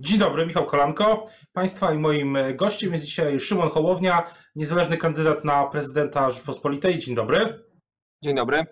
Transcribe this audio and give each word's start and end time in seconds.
Dzień 0.00 0.18
dobry, 0.18 0.46
Michał 0.46 0.66
Kolanko. 0.66 1.26
Państwa 1.52 1.92
i 1.92 1.98
moim 1.98 2.38
gościem 2.54 2.92
jest 2.92 3.04
dzisiaj 3.04 3.40
Szymon 3.40 3.68
Hołownia, 3.68 4.30
niezależny 4.56 4.96
kandydat 4.96 5.44
na 5.44 5.66
prezydenta 5.66 6.30
Rzeczpospolitej. 6.30 6.98
Dzień 6.98 7.14
dobry. 7.14 7.64
Dzień 8.24 8.36
dobry. 8.36 8.66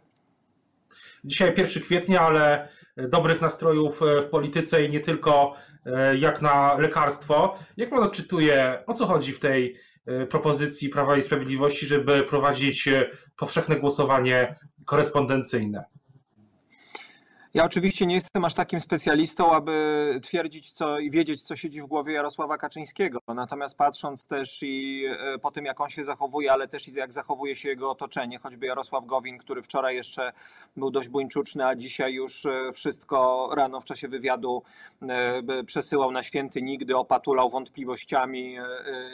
Dzisiaj 1.24 1.54
1 1.56 1.82
kwietnia, 1.82 2.20
ale 2.20 2.68
dobrych 2.96 3.40
nastrojów 3.40 4.00
w 4.22 4.26
polityce 4.26 4.84
i 4.84 4.90
nie 4.90 5.00
tylko 5.00 5.54
jak 6.18 6.42
na 6.42 6.79
lekarstwo. 6.79 7.58
Jak 7.77 7.90
pan 7.90 8.02
odczytuje, 8.02 8.82
o 8.86 8.95
co 8.95 9.06
chodzi 9.06 9.32
w 9.32 9.40
tej 9.40 9.77
propozycji 10.30 10.88
Prawa 10.88 11.16
i 11.16 11.22
Sprawiedliwości, 11.22 11.86
żeby 11.86 12.22
prowadzić 12.22 12.88
powszechne 13.36 13.77
głosowanie 13.77 14.56
korespondencyjne? 14.84 15.84
Ja 17.57 17.64
oczywiście 17.64 18.07
nie 18.07 18.14
jestem 18.14 18.45
aż 18.45 18.54
takim 18.54 18.80
specjalistą, 18.80 19.52
aby 19.52 20.20
twierdzić 20.23 20.70
co 20.70 20.98
i 20.98 21.11
wiedzieć, 21.11 21.43
co 21.43 21.56
siedzi 21.56 21.82
w 21.82 21.86
głowie 21.86 22.14
Jarosława 22.14 22.59
Kaczyńskiego. 22.59 23.19
Natomiast 23.29 23.77
patrząc 23.77 24.27
też 24.27 24.62
i 24.62 25.05
e, 25.34 25.38
po 25.38 25.51
tym, 25.51 25.65
jak 25.65 25.80
on 25.80 25.91
się 25.91 26.05
zachowuje, 26.05 26.52
ale 26.52 26.69
też 26.69 26.88
i 26.88 26.92
jak 26.92 27.12
zachowuje 27.12 27.56
się 27.56 27.69
jego 27.69 27.91
otoczenie, 27.91 28.38
choćby 28.38 28.66
Jarosław 28.66 29.06
Gowin, 29.06 29.38
który 29.38 29.62
wczoraj 29.62 29.96
jeszcze 29.96 30.32
był 30.77 30.91
dość 30.91 31.09
buńczuczny, 31.09 31.66
a 31.66 31.74
dzisiaj 31.74 32.15
już 32.15 32.46
e, 32.46 32.73
wszystko 32.73 33.48
rano 33.55 33.80
w 33.80 33.84
czasie 33.84 34.09
wywiadu 34.09 34.62
e, 35.02 35.65
przesyłał 35.65 36.12
na 36.12 36.23
święty 36.23 36.62
nigdy, 36.62 36.96
opatulał 36.96 37.51
wątpliwościami 37.51 38.57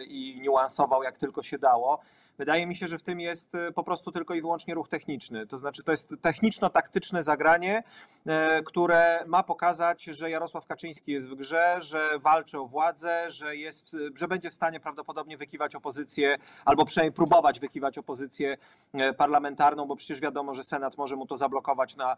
i 0.08 0.40
niuansował 0.40 1.02
jak 1.02 1.18
tylko 1.18 1.42
się 1.42 1.58
dało. 1.58 2.00
Wydaje 2.38 2.66
mi 2.66 2.74
się, 2.74 2.86
że 2.86 2.98
w 2.98 3.02
tym 3.02 3.20
jest 3.20 3.52
po 3.74 3.84
prostu 3.84 4.12
tylko 4.12 4.34
i 4.34 4.40
wyłącznie 4.40 4.74
ruch 4.74 4.88
techniczny. 4.88 5.46
To 5.46 5.58
znaczy, 5.58 5.82
to 5.82 5.90
jest 5.90 6.14
techniczno-taktyczne 6.20 7.22
zagranie, 7.22 7.82
E, 8.26 8.62
które 8.62 9.24
ma 9.26 9.42
pokazać, 9.42 10.04
że 10.04 10.30
Jarosław 10.30 10.66
Kaczyński 10.66 11.12
jest 11.12 11.28
w 11.28 11.34
grze, 11.34 11.76
że 11.80 12.18
walczy 12.18 12.58
o 12.58 12.66
władzę, 12.66 13.30
że, 13.30 13.56
jest, 13.56 13.96
że 14.14 14.28
będzie 14.28 14.50
w 14.50 14.54
stanie 14.54 14.80
prawdopodobnie 14.80 15.36
wykiwać 15.36 15.74
opozycję, 15.74 16.38
albo 16.64 16.84
przynajmniej 16.84 17.12
próbować 17.12 17.60
wykiwać 17.60 17.98
opozycję 17.98 18.56
e, 18.92 19.12
parlamentarną, 19.12 19.86
bo 19.86 19.96
przecież 19.96 20.20
wiadomo, 20.20 20.54
że 20.54 20.64
Senat 20.64 20.98
może 20.98 21.16
mu 21.16 21.26
to 21.26 21.36
zablokować 21.36 21.96
na 21.96 22.16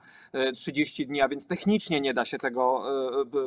30 0.54 1.02
e, 1.02 1.06
dni, 1.06 1.20
a 1.20 1.28
więc 1.28 1.46
technicznie 1.46 2.00
nie 2.00 2.14
da 2.14 2.24
się 2.24 2.38
tego 2.38 2.84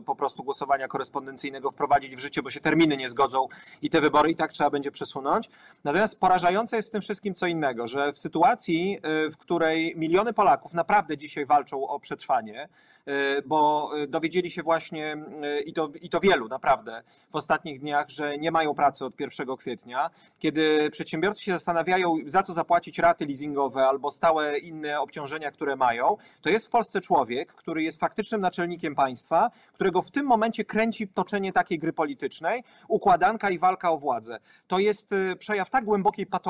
po 0.05 0.15
prostu 0.15 0.43
głosowania 0.43 0.87
korespondencyjnego 0.87 1.71
wprowadzić 1.71 2.15
w 2.15 2.19
życie, 2.19 2.41
bo 2.41 2.49
się 2.49 2.59
terminy 2.59 2.97
nie 2.97 3.09
zgodzą 3.09 3.47
i 3.81 3.89
te 3.89 4.01
wybory 4.01 4.31
i 4.31 4.35
tak 4.35 4.51
trzeba 4.51 4.69
będzie 4.69 4.91
przesunąć. 4.91 5.49
Natomiast 5.83 6.19
porażające 6.19 6.56
jest 6.75 6.87
w 6.87 6.91
tym 6.91 7.01
wszystkim 7.01 7.33
co 7.33 7.47
innego, 7.47 7.87
że 7.87 8.13
w 8.13 8.19
sytuacji, 8.19 8.99
w 9.31 9.37
której 9.37 9.93
miliony 9.97 10.33
Polaków 10.33 10.73
naprawdę 10.73 11.17
dzisiaj 11.17 11.45
walczą 11.45 11.87
o 11.87 11.99
przetrwanie, 11.99 12.69
E, 13.07 13.41
bo 13.41 13.91
e, 13.97 14.07
dowiedzieli 14.07 14.51
się 14.51 14.63
właśnie, 14.63 15.17
i 15.65 15.73
to, 15.73 15.91
i 16.01 16.09
to 16.09 16.19
wielu 16.19 16.47
naprawdę, 16.47 17.03
w 17.31 17.35
ostatnich 17.35 17.79
dniach, 17.79 18.09
że 18.09 18.37
nie 18.37 18.51
mają 18.51 18.75
pracy 18.75 19.05
od 19.05 19.19
1 19.19 19.57
kwietnia. 19.57 20.09
Kiedy 20.39 20.89
przedsiębiorcy 20.91 21.43
się 21.43 21.51
zastanawiają, 21.51 22.15
za 22.25 22.43
co 22.43 22.53
zapłacić 22.53 22.99
raty 22.99 23.25
leasingowe 23.25 23.85
albo 23.85 24.11
stałe 24.11 24.57
inne 24.57 24.99
obciążenia, 24.99 25.51
które 25.51 25.75
mają, 25.75 26.17
to 26.41 26.49
jest 26.49 26.67
w 26.67 26.69
Polsce 26.69 27.01
człowiek, 27.01 27.53
który 27.53 27.83
jest 27.83 27.99
faktycznym 27.99 28.41
naczelnikiem 28.41 28.95
państwa, 28.95 29.51
którego 29.73 30.01
w 30.01 30.11
tym 30.11 30.25
momencie 30.25 30.65
kręci 30.65 31.07
toczenie 31.07 31.53
takiej 31.53 31.79
gry 31.79 31.93
politycznej, 31.93 32.63
układanka 32.87 33.49
i 33.49 33.59
walka 33.59 33.91
o 33.91 33.97
władzę. 33.97 34.39
To 34.67 34.79
jest 34.79 35.09
przejaw 35.39 35.69
tak 35.69 35.85
głębokiej 35.85 36.25
patologii 36.25 36.46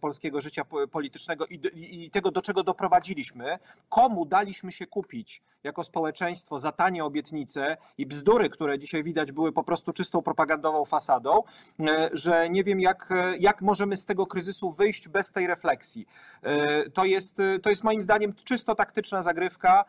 polskiego 0.00 0.40
życia 0.40 0.62
politycznego 0.90 1.46
i, 1.46 1.60
i 1.74 2.10
tego, 2.10 2.30
do 2.30 2.42
czego 2.42 2.62
doprowadziliśmy, 2.62 3.58
komu 3.88 4.24
daliśmy 4.24 4.72
się 4.72 4.86
kupić 4.86 5.42
jako 5.64 5.84
społeczeństwo 5.84 6.58
za 6.58 6.72
tanie 6.72 7.04
obietnice 7.04 7.76
i 7.98 8.06
bzdury, 8.06 8.50
które 8.50 8.78
dzisiaj 8.78 9.04
widać 9.04 9.32
były 9.32 9.52
po 9.52 9.64
prostu 9.64 9.92
czystą 9.92 10.22
propagandową 10.22 10.84
fasadą, 10.84 11.42
e, 11.80 12.10
że 12.12 12.50
nie 12.50 12.64
wiem, 12.64 12.80
jak, 12.80 13.08
jak 13.38 13.62
możemy 13.62 13.96
z 13.96 14.06
tego 14.06 14.26
kryzysu 14.26 14.72
wyjść 14.72 15.08
bez 15.08 15.32
tej 15.32 15.46
refleksji. 15.46 16.06
To 16.94 17.04
jest, 17.04 17.36
to 17.62 17.70
jest 17.70 17.84
moim 17.84 18.00
zdaniem 18.00 18.34
czysto 18.44 18.74
taktyczna 18.74 19.22
zagrywka. 19.22 19.84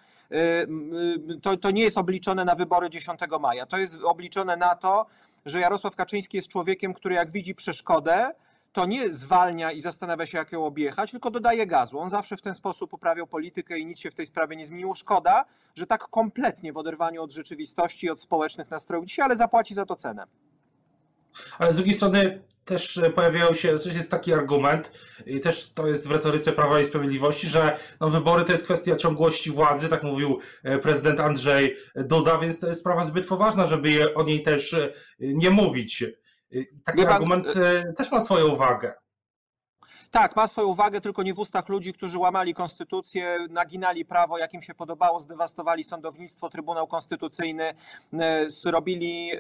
To, 1.42 1.58
to 1.58 1.72
nie 1.72 1.84
jest 1.84 1.98
obliczone 1.98 2.46
na 2.46 2.56
wybory 2.56 2.90
10 2.90 3.20
maja. 3.42 3.66
To 3.66 3.78
jest 3.78 4.04
obliczone 4.04 4.58
na 4.58 4.76
to, 4.76 5.06
że 5.46 5.60
Jarosław 5.60 5.96
Kaczyński 5.96 6.38
jest 6.38 6.48
człowiekiem, 6.48 6.94
który 6.94 7.16
jak 7.16 7.32
widzi 7.32 7.56
przeszkodę, 7.56 8.32
to 8.74 8.86
nie 8.86 9.14
zwalnia 9.14 9.72
i 9.72 9.82
zastanawia 9.82 10.26
się, 10.26 10.38
jak 10.38 10.52
ją 10.52 10.66
objechać, 10.66 11.12
tylko 11.12 11.32
dodaje 11.32 11.68
gazu. 11.68 12.00
On 12.00 12.10
zawsze 12.10 12.38
w 12.38 12.42
ten 12.42 12.54
sposób 12.54 12.94
uprawiał 12.94 13.28
politykę 13.28 13.80
i 13.80 13.86
nic 13.86 14.00
się 14.00 14.12
w 14.12 14.16
tej 14.16 14.26
sprawie 14.26 14.56
nie 14.56 14.66
zmieniło. 14.66 14.96
Szkoda, 14.96 15.46
że 15.76 15.88
tak 15.88 16.08
kompletnie 16.08 16.74
w 16.74 16.78
oderwaniu 16.78 17.24
od 17.24 17.32
rzeczywistości, 17.32 18.10
od 18.10 18.20
społecznych 18.20 18.72
nastrojów 18.72 19.06
dzisiaj, 19.06 19.26
ale 19.26 19.36
zapłaci 19.36 19.74
za 19.74 19.86
to 19.86 19.96
cenę. 19.96 20.26
Ale 21.58 21.72
z 21.72 21.76
drugiej 21.76 21.94
strony 21.94 22.42
też 22.66 23.02
pojawiają 23.16 23.54
się, 23.54 23.80
to 23.80 23.90
jest 23.90 24.12
taki 24.12 24.34
argument, 24.34 24.92
i 25.26 25.40
też 25.40 25.72
to 25.72 25.88
jest 25.88 26.08
w 26.08 26.12
retoryce 26.12 26.52
Prawa 26.52 26.80
i 26.80 26.84
Sprawiedliwości, 26.84 27.48
że 27.48 27.78
no, 28.00 28.10
wybory 28.10 28.44
to 28.44 28.52
jest 28.52 28.64
kwestia 28.64 28.96
ciągłości 28.96 29.52
władzy, 29.52 29.90
tak 29.90 30.04
mówił 30.04 30.40
e, 30.64 30.80
prezydent 30.80 31.20
Andrzej 31.20 31.76
Duda, 31.96 32.38
więc 32.38 32.60
to 32.60 32.68
jest 32.68 32.80
sprawa 32.80 33.04
zbyt 33.04 33.28
poważna, 33.28 33.66
żeby 33.66 34.14
o 34.14 34.24
niej 34.24 34.44
też 34.44 34.74
e, 34.74 34.92
nie 35.20 35.50
mówić. 35.50 36.04
Taki 36.84 37.06
argument 37.06 37.48
e, 37.58 37.94
też 37.94 38.12
ma 38.12 38.22
swoją 38.22 38.56
wagę. 38.56 38.94
Tak, 40.12 40.36
ma 40.36 40.48
swoją 40.48 40.68
uwagę, 40.68 41.02
tylko 41.02 41.24
nie 41.24 41.34
w 41.34 41.40
ustach 41.40 41.70
ludzi, 41.70 41.94
którzy 41.94 42.18
łamali 42.18 42.54
konstytucję, 42.54 43.38
naginali 43.50 44.06
prawo, 44.06 44.38
jak 44.38 44.54
im 44.54 44.62
się 44.62 44.74
podobało, 44.74 45.20
zdewastowali 45.20 45.84
sądownictwo, 45.84 46.50
Trybunał 46.50 46.88
Konstytucyjny, 46.88 47.74
e, 48.14 48.50
zrobili, 48.50 49.32
e, 49.32 49.38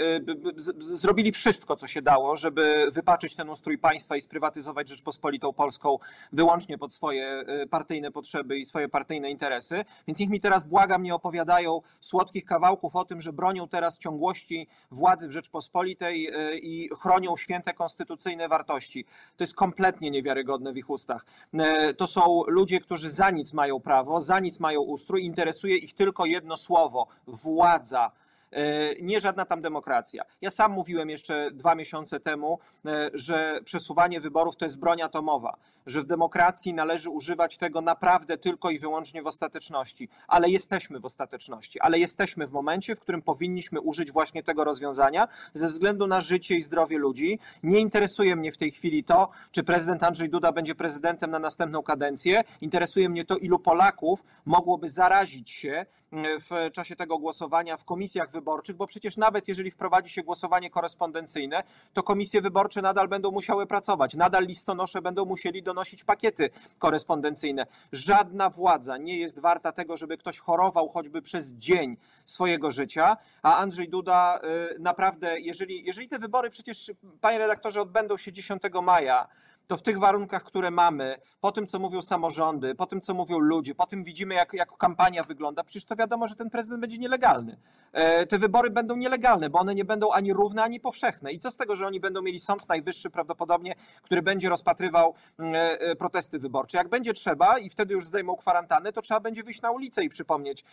zrobili 0.77 1.31
wszystko, 1.31 1.75
co 1.75 1.87
się 1.87 2.01
dało, 2.01 2.35
żeby 2.35 2.87
wypaczyć 2.91 3.35
ten 3.35 3.49
ustrój 3.49 3.77
państwa 3.77 4.15
i 4.15 4.21
sprywatyzować 4.21 4.89
Rzeczpospolitą 4.89 5.53
Polską 5.53 5.97
wyłącznie 6.33 6.77
pod 6.77 6.93
swoje 6.93 7.25
e, 7.27 7.67
partyjne 7.67 8.11
potrzeby 8.11 8.57
i 8.57 8.65
swoje 8.65 8.89
partyjne 8.89 9.31
interesy. 9.31 9.85
Więc 10.07 10.19
niech 10.19 10.29
mi 10.29 10.41
teraz, 10.41 10.63
błagam, 10.63 11.03
nie 11.03 11.15
opowiadają 11.15 11.81
słodkich 11.99 12.45
kawałków 12.45 12.95
o 12.95 13.05
tym, 13.05 13.21
że 13.21 13.33
bronią 13.33 13.67
teraz 13.67 13.97
ciągłości 13.97 14.67
władzy 14.91 15.27
w 15.27 15.31
Rzeczpospolitej 15.31 16.31
i 16.61 16.89
chronią 16.99 17.37
święte 17.37 17.73
konstytucyjne 17.73 18.47
wartości. 18.47 19.05
To 19.37 19.43
jest 19.43 19.55
kompletnie 19.55 20.11
niewiarygodne 20.11 20.58
w 20.59 20.77
ich 20.77 20.89
ustach. 20.89 21.25
E, 21.53 21.93
to 21.93 22.07
są 22.07 22.43
ludzie, 22.47 22.79
którzy 22.79 23.09
za 23.09 23.31
nic 23.31 23.53
mają 23.53 23.79
prawo, 23.79 24.21
za 24.21 24.39
nic 24.39 24.59
mają 24.59 24.81
ustrój, 24.81 25.23
interesuje 25.23 25.77
ich 25.77 25.93
tylko 25.93 26.25
jedno 26.25 26.57
słowo 26.57 27.07
władza. 27.27 28.11
E, 28.51 28.95
nie 29.01 29.19
żadna 29.19 29.45
tam 29.45 29.61
demokracja. 29.61 30.23
Ja 30.41 30.49
sam 30.49 30.71
mówiłem 30.71 31.09
jeszcze 31.09 31.51
dwa 31.53 31.75
miesiące 31.75 32.19
temu, 32.19 32.59
e, 32.85 33.09
że 33.13 33.59
przesuwanie 33.65 34.19
wyborów 34.19 34.55
to 34.57 34.65
jest 34.65 34.79
broń 34.79 35.01
atomowa, 35.01 35.57
że 35.85 36.01
w 36.01 36.05
demokracji 36.05 36.73
należy 36.73 37.09
używać 37.09 37.57
tego 37.57 37.81
naprawdę 37.81 38.37
tylko 38.37 38.69
i 38.69 38.79
wyłącznie 38.79 39.21
w 39.21 39.27
ostateczności. 39.27 40.09
Ale 40.27 40.49
jesteśmy 40.49 40.99
w 40.99 41.05
ostateczności, 41.05 41.79
ale 41.79 41.99
jesteśmy 41.99 42.47
w 42.47 42.51
momencie, 42.51 42.95
w 42.95 42.99
którym 42.99 43.21
powinniśmy 43.21 43.81
użyć 43.81 44.11
właśnie 44.11 44.43
tego 44.43 44.63
rozwiązania 44.63 45.27
ze 45.53 45.67
względu 45.67 46.07
na 46.07 46.21
życie 46.21 46.55
i 46.55 46.61
zdrowie 46.61 46.97
ludzi. 46.97 47.39
Nie 47.63 47.79
interesuje 47.79 48.35
mnie 48.35 48.51
w 48.51 48.57
tej 48.57 48.71
chwili 48.71 49.03
to, 49.03 49.29
czy 49.51 49.63
prezydent 49.63 50.03
Andrzej 50.03 50.29
Duda 50.29 50.51
będzie 50.51 50.75
prezydentem 50.75 51.31
na 51.31 51.39
następną 51.39 51.83
kadencję. 51.83 52.43
Interesuje 52.61 53.09
mnie 53.09 53.25
to, 53.25 53.37
ilu 53.37 53.59
Polaków 53.59 54.23
mogłoby 54.45 54.87
zarazić 54.87 55.49
się 55.49 55.85
w 56.11 56.71
czasie 56.73 56.95
tego 56.95 57.17
głosowania 57.17 57.77
w 57.77 57.85
komisjach 57.85 58.31
wyborczych, 58.31 58.75
bo 58.75 58.87
przecież 58.87 59.17
nawet 59.17 59.47
jeżeli 59.47 59.71
wprowadzi 59.71 60.09
się 60.09 60.23
głosowanie 60.23 60.69
korespondencyjne, 60.69 61.63
to 61.93 62.03
komisje 62.03 62.41
wyborcze 62.41 62.81
nadal 62.81 63.07
będą 63.07 63.31
musiały 63.31 63.67
pracować, 63.67 64.13
nadal 64.13 64.45
listonosze 64.45 65.01
będą 65.01 65.25
musieli 65.25 65.63
donosić 65.63 66.03
pakiety 66.03 66.49
korespondencyjne. 66.79 67.65
Żadna 67.91 68.49
władza 68.49 68.97
nie 68.97 69.19
jest 69.19 69.39
warta 69.39 69.71
tego, 69.71 69.97
żeby 69.97 70.17
ktoś 70.17 70.39
chorował 70.39 70.89
choćby 70.89 71.21
przez 71.21 71.51
dzień 71.51 71.97
swojego 72.25 72.71
życia, 72.71 73.17
a 73.43 73.55
Andrzej 73.57 73.89
Duda 73.89 74.39
y, 74.75 74.79
naprawdę, 74.79 75.39
jeżeli, 75.39 75.85
jeżeli 75.85 76.07
te 76.07 76.19
wybory 76.19 76.49
przecież, 76.49 76.91
panie 77.21 77.37
redaktorze, 77.37 77.81
odbędą 77.81 78.17
się 78.17 78.31
10 78.31 78.61
maja, 78.83 79.27
to 79.69 79.77
w 79.77 79.81
tych 79.81 79.99
warunkach, 79.99 80.43
które 80.43 80.71
mamy, 80.71 81.15
po 81.41 81.51
tym, 81.51 81.67
co 81.67 81.79
mówią 81.79 82.01
samorządy, 82.01 82.75
po 82.75 82.85
tym, 82.85 83.01
co 83.01 83.13
mówią 83.13 83.39
ludzie, 83.39 83.75
po 83.75 83.85
tym 83.85 84.03
widzimy, 84.03 84.35
jak, 84.35 84.53
jak 84.53 84.77
kampania 84.77 85.23
wygląda, 85.23 85.63
przecież 85.63 85.85
to 85.85 85.95
wiadomo, 85.95 86.27
że 86.27 86.35
ten 86.35 86.49
prezydent 86.49 86.81
będzie 86.81 86.97
nielegalny. 86.97 87.57
E, 87.91 88.25
te 88.25 88.37
wybory 88.37 88.69
będą 88.69 88.95
nielegalne, 88.95 89.49
bo 89.49 89.59
one 89.59 89.75
nie 89.75 89.85
będą 89.85 90.11
ani 90.11 90.33
równe, 90.33 90.63
ani 90.63 90.79
powszechne. 90.79 91.31
I 91.31 91.39
co 91.39 91.51
z 91.51 91.57
tego, 91.57 91.75
że 91.75 91.87
oni 91.87 91.99
będą 91.99 92.21
mieli 92.21 92.39
Sąd 92.39 92.69
Najwyższy 92.69 93.09
prawdopodobnie, 93.09 93.75
który 94.03 94.21
będzie 94.21 94.49
rozpatrywał 94.49 95.13
e, 95.39 95.43
e, 95.79 95.95
protesty 95.95 96.39
wyborcze. 96.39 96.77
Jak 96.77 96.89
będzie 96.89 97.13
trzeba 97.13 97.59
i 97.59 97.69
wtedy 97.69 97.93
już 97.93 98.07
zdejmą 98.07 98.35
kwarantannę, 98.35 98.91
to 98.91 99.01
trzeba 99.01 99.19
będzie 99.19 99.43
wyjść 99.43 99.61
na 99.61 99.71
ulicę 99.71 100.03
i 100.03 100.09
przypomnieć, 100.09 100.65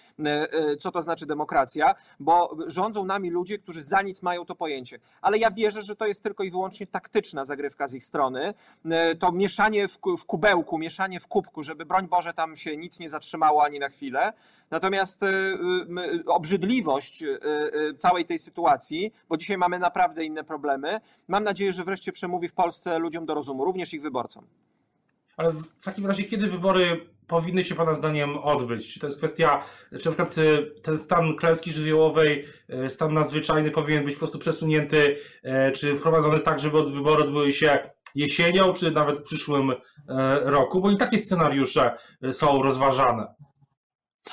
co 0.81 0.91
to 0.91 1.03
znaczy 1.03 1.27
demokracja, 1.27 1.95
bo 2.21 2.57
rządzą 2.67 3.05
nami 3.05 3.31
ludzie, 3.31 3.59
którzy 3.59 3.83
za 3.83 4.03
nic 4.03 4.23
mają 4.23 4.45
to 4.45 4.55
pojęcie. 4.55 4.99
Ale 5.21 5.39
ja 5.39 5.51
wierzę, 5.51 5.83
że 5.83 5.97
to 5.97 6.07
jest 6.07 6.23
tylko 6.23 6.45
i 6.45 6.51
wyłącznie 6.51 6.87
taktyczna 6.87 7.45
zagrywka 7.45 7.89
z 7.89 7.95
ich 7.95 8.05
strony, 8.05 8.55
to 9.19 9.33
mieszanie 9.33 9.89
w, 9.89 10.25
kubełku, 10.27 10.79
mieszanie 10.79 11.21
w 11.21 11.27
kubku, 11.27 11.63
żeby 11.63 11.87
broń 11.87 12.09
Boże 12.09 12.33
tam 12.33 12.57
się 12.57 12.77
nic 12.77 13.01
nie 13.01 13.09
zatrzymało 13.09 13.65
ani 13.65 13.79
na 13.79 13.89
chwilę. 13.89 14.33
Natomiast 14.71 15.25
obrzydliwość 16.27 17.25
całej 17.99 18.25
tej 18.25 18.39
sytuacji, 18.39 19.13
bo 19.29 19.37
dzisiaj 19.37 19.59
mamy 19.59 19.79
naprawdę 19.79 20.25
inne 20.25 20.45
problemy, 20.45 21.01
mam 21.29 21.45
nadzieję, 21.45 21.73
że 21.73 21.85
wreszcie 21.85 22.13
przemówi 22.13 22.49
w 22.49 22.55
Polsce 22.55 22.99
ludziom 22.99 23.27
do 23.27 23.35
rozumu, 23.35 23.65
również 23.65 23.95
ich 23.95 24.03
wyborcom. 24.03 24.47
Ale 25.37 25.53
w 25.53 25.85
takim 25.85 26.07
razie, 26.07 26.25
kiedy 26.25 26.47
wybory 26.47 27.07
powinny 27.27 27.65
się 27.65 27.75
Pana 27.75 27.95
zdaniem 27.95 28.39
odbyć? 28.39 28.95
Czy 28.95 29.01
to 29.01 29.07
jest 29.07 29.19
kwestia, 29.19 29.63
czy 29.89 29.95
na 29.95 29.99
przykład 29.99 30.35
ten 30.83 30.99
stan 30.99 31.37
klęski 31.37 31.73
żywiołowej, 31.73 32.45
stan 32.89 33.15
nadzwyczajny 33.15 33.71
powinien 33.71 34.05
być 34.05 34.15
po 34.15 34.19
prostu 34.19 34.39
przesunięty, 34.39 35.17
czy 35.75 35.97
wprowadzony 35.97 36.41
tak, 36.41 36.59
żeby 36.59 36.91
wybory 36.91 37.25
odbyły 37.25 37.53
się 37.53 37.91
jesienią, 38.15 38.73
czy 38.73 38.91
nawet 38.91 39.19
w 39.19 39.23
przyszłym 39.23 39.73
roku? 40.43 40.81
Bo 40.81 40.91
i 40.91 40.97
takie 40.97 41.19
scenariusze 41.19 41.97
są 42.31 42.63
rozważane. 42.63 43.35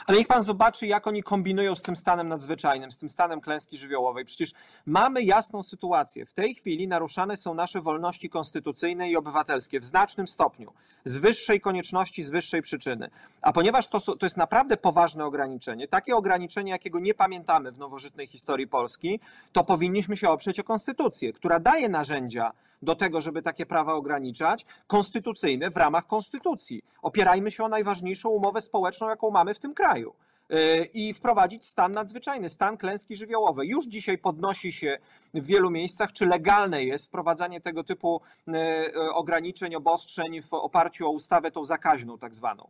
Ale 0.07 0.17
niech 0.17 0.27
pan 0.27 0.43
zobaczy, 0.43 0.87
jak 0.87 1.07
oni 1.07 1.23
kombinują 1.23 1.75
z 1.75 1.81
tym 1.81 1.95
stanem 1.95 2.27
nadzwyczajnym, 2.27 2.91
z 2.91 2.97
tym 2.97 3.09
stanem 3.09 3.41
klęski 3.41 3.77
żywiołowej. 3.77 4.25
Przecież 4.25 4.51
mamy 4.85 5.23
jasną 5.23 5.63
sytuację. 5.63 6.25
W 6.25 6.33
tej 6.33 6.55
chwili 6.55 6.87
naruszane 6.87 7.37
są 7.37 7.53
nasze 7.53 7.81
wolności 7.81 8.29
konstytucyjne 8.29 9.09
i 9.09 9.15
obywatelskie 9.15 9.79
w 9.79 9.85
znacznym 9.85 10.27
stopniu, 10.27 10.73
z 11.05 11.17
wyższej 11.17 11.61
konieczności, 11.61 12.23
z 12.23 12.29
wyższej 12.29 12.61
przyczyny. 12.61 13.09
A 13.41 13.53
ponieważ 13.53 13.87
to, 13.87 13.99
to 13.99 14.25
jest 14.25 14.37
naprawdę 14.37 14.77
poważne 14.77 15.25
ograniczenie, 15.25 15.87
takie 15.87 16.15
ograniczenie, 16.15 16.71
jakiego 16.71 16.99
nie 16.99 17.13
pamiętamy 17.13 17.71
w 17.71 17.79
nowożytnej 17.79 18.27
historii 18.27 18.67
Polski, 18.67 19.19
to 19.51 19.63
powinniśmy 19.63 20.17
się 20.17 20.29
oprzeć 20.29 20.59
o 20.59 20.63
konstytucję, 20.63 21.33
która 21.33 21.59
daje 21.59 21.89
narzędzia 21.89 22.51
do 22.83 22.95
tego, 22.95 23.21
żeby 23.21 23.41
takie 23.41 23.65
prawa 23.65 23.93
ograniczać, 23.93 24.65
konstytucyjne 24.87 25.69
w 25.69 25.77
ramach 25.77 26.07
konstytucji. 26.07 26.83
Opierajmy 27.01 27.51
się 27.51 27.63
o 27.63 27.69
najważniejszą 27.69 28.29
umowę 28.29 28.61
społeczną, 28.61 29.09
jaką 29.09 29.31
mamy 29.31 29.53
w 29.53 29.59
tym 29.59 29.73
kraju 29.73 30.13
y, 30.53 30.89
i 30.93 31.13
wprowadzić 31.13 31.65
stan 31.65 31.91
nadzwyczajny, 31.91 32.49
stan 32.49 32.77
klęski 32.77 33.15
żywiołowej. 33.15 33.69
Już 33.69 33.85
dzisiaj 33.85 34.17
podnosi 34.17 34.71
się 34.71 34.97
w 35.33 35.45
wielu 35.45 35.71
miejscach, 35.71 36.11
czy 36.11 36.25
legalne 36.25 36.83
jest 36.83 37.05
wprowadzanie 37.05 37.61
tego 37.61 37.83
typu 37.83 38.21
y, 38.47 38.51
y, 38.51 39.13
ograniczeń, 39.13 39.75
obostrzeń 39.75 40.41
w 40.41 40.53
oparciu 40.53 41.07
o 41.07 41.11
ustawę 41.11 41.51
tą 41.51 41.65
zakaźną 41.65 42.17
tak 42.17 42.35
zwaną. 42.35 42.69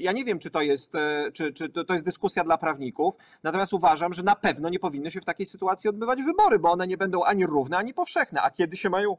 Ja 0.00 0.12
nie 0.12 0.24
wiem, 0.24 0.38
czy 0.38 0.50
to 0.50 0.62
jest, 0.62 0.92
czy, 1.32 1.52
czy 1.52 1.68
to 1.68 1.92
jest 1.92 2.04
dyskusja 2.04 2.44
dla 2.44 2.58
prawników, 2.58 3.14
natomiast 3.42 3.72
uważam, 3.72 4.12
że 4.12 4.22
na 4.22 4.36
pewno 4.36 4.68
nie 4.68 4.78
powinny 4.78 5.10
się 5.10 5.20
w 5.20 5.24
takiej 5.24 5.46
sytuacji 5.46 5.90
odbywać 5.90 6.22
wybory, 6.22 6.58
bo 6.58 6.72
one 6.72 6.86
nie 6.86 6.96
będą 6.96 7.24
ani 7.24 7.46
równe, 7.46 7.76
ani 7.76 7.94
powszechne. 7.94 8.42
A 8.42 8.50
kiedy 8.50 8.76
się 8.76 8.90
mają 8.90 9.16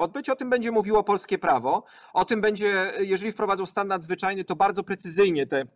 odbyć. 0.00 0.30
O 0.30 0.36
tym 0.36 0.50
będzie 0.50 0.72
mówiło 0.72 1.04
polskie 1.04 1.38
prawo. 1.38 1.84
O 2.12 2.24
tym 2.24 2.40
będzie, 2.40 2.92
jeżeli 2.98 3.32
wprowadzą 3.32 3.66
stan 3.66 3.88
nadzwyczajny, 3.88 4.44
to 4.44 4.56
bardzo 4.56 4.82
precyzyjnie 4.82 5.46
te 5.46 5.66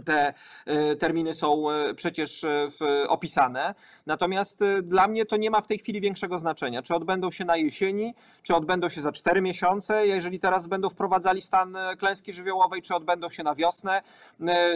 te 0.00 0.34
e, 0.66 0.96
terminy 0.96 1.32
są 1.32 1.70
e, 1.70 1.94
przecież 1.94 2.44
e, 2.44 2.68
opisane. 3.08 3.74
Natomiast 4.06 4.60
dla 4.82 5.08
mnie 5.08 5.26
to 5.26 5.36
nie 5.36 5.50
ma 5.50 5.60
w 5.60 5.66
tej 5.66 5.78
chwili 5.78 6.00
większego 6.00 6.38
znaczenia. 6.38 6.82
Czy 6.82 6.94
odbędą 6.94 7.30
się 7.30 7.44
na 7.44 7.56
jesieni, 7.56 8.14
czy 8.42 8.54
odbędą 8.54 8.88
się 8.88 9.00
za 9.00 9.12
cztery 9.12 9.40
miesiące, 9.40 10.06
jeżeli 10.06 10.40
teraz 10.40 10.66
będą 10.66 10.90
wprowadzali 10.90 11.40
stan 11.40 11.76
klęski 11.98 12.32
żywiołowej, 12.32 12.82
czy 12.82 12.94
odbędą 12.94 13.30
się 13.30 13.42
na 13.42 13.54
wiosnę, 13.54 14.02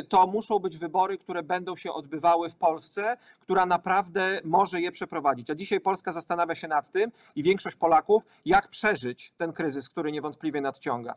to 0.09 0.27
muszą 0.27 0.59
być 0.59 0.79
wybory, 0.79 1.19
które 1.19 1.43
będą 1.43 1.77
się 1.77 1.93
odbywały 1.93 2.51
w 2.51 2.57
Polsce, 2.57 3.17
która 3.47 3.67
naprawdę 3.67 4.41
może 4.45 4.81
je 4.81 4.93
przeprowadzić. 4.93 5.51
A 5.51 5.55
dzisiaj 5.55 5.81
Polska 5.81 6.13
zastanawia 6.13 6.55
się 6.55 6.69
nad 6.69 6.91
tym 6.91 7.13
i 7.37 7.43
większość 7.43 7.77
Polaków, 7.77 8.23
jak 8.45 8.69
przeżyć 8.69 9.33
ten 9.37 9.53
kryzys, 9.53 9.89
który 9.89 10.13
niewątpliwie 10.13 10.61
nadciąga. 10.61 11.15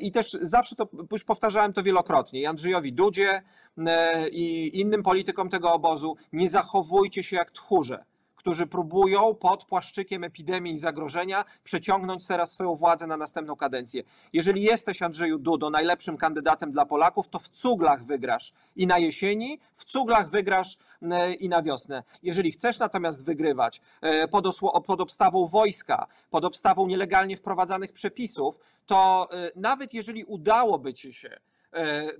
I 0.00 0.12
też 0.12 0.36
zawsze 0.42 0.76
to, 0.76 0.88
już 1.12 1.24
powtarzałem 1.24 1.72
to 1.72 1.82
wielokrotnie, 1.82 2.48
Andrzejowi 2.48 2.92
Dudzie, 2.92 3.42
E, 3.86 4.28
i 4.28 4.80
innym 4.80 5.02
politykom 5.02 5.48
tego 5.48 5.72
obozu, 5.72 6.16
nie 6.32 6.48
zachowujcie 6.48 7.22
się 7.22 7.36
jak 7.36 7.50
tchórze, 7.50 8.04
którzy 8.48 8.66
próbują 8.66 9.34
pod 9.34 9.64
płaszczykiem 9.64 10.24
epidemii 10.24 10.72
i 10.72 10.78
zagrożenia 10.78 11.44
przeciągnąć 11.64 12.26
teraz 12.26 12.52
swoją 12.52 12.74
władzę 12.74 13.06
na 13.06 13.16
następną 13.16 13.56
kadencję. 13.56 14.02
Jeżeli 14.32 14.62
jesteś, 14.62 15.02
Andrzeju 15.02 15.38
Dudo, 15.38 15.70
najlepszym 15.70 16.16
kandydatem 16.16 16.72
dla 16.72 16.86
Polaków, 16.86 17.28
to 17.28 17.38
w 17.38 17.48
cuglach 17.48 18.04
wygrasz 18.04 18.52
i 18.76 18.86
na 18.86 18.98
jesieni, 18.98 19.58
w 19.72 19.84
cuglach 19.84 20.30
wygrasz 20.30 20.78
e, 21.02 21.34
i 21.34 21.48
na 21.48 21.62
wiosnę. 21.62 22.02
Jeżeli 22.22 22.52
chcesz 22.52 22.78
natomiast 22.78 23.24
wygrywać 23.24 23.80
e, 24.00 24.28
pod, 24.28 24.60
pod 24.86 25.00
obstawą 25.00 25.46
wojska, 25.46 26.06
pod 26.30 26.44
obstawą 26.44 26.86
nielegalnie 26.86 27.36
wprowadzanych 27.36 27.92
przepisów, 27.92 28.58
to 28.86 29.28
nawet 29.56 29.94
jeżeli 29.94 30.24
udałoby 30.24 30.94
ci 30.94 31.12
się 31.12 31.30
E, 31.30 31.57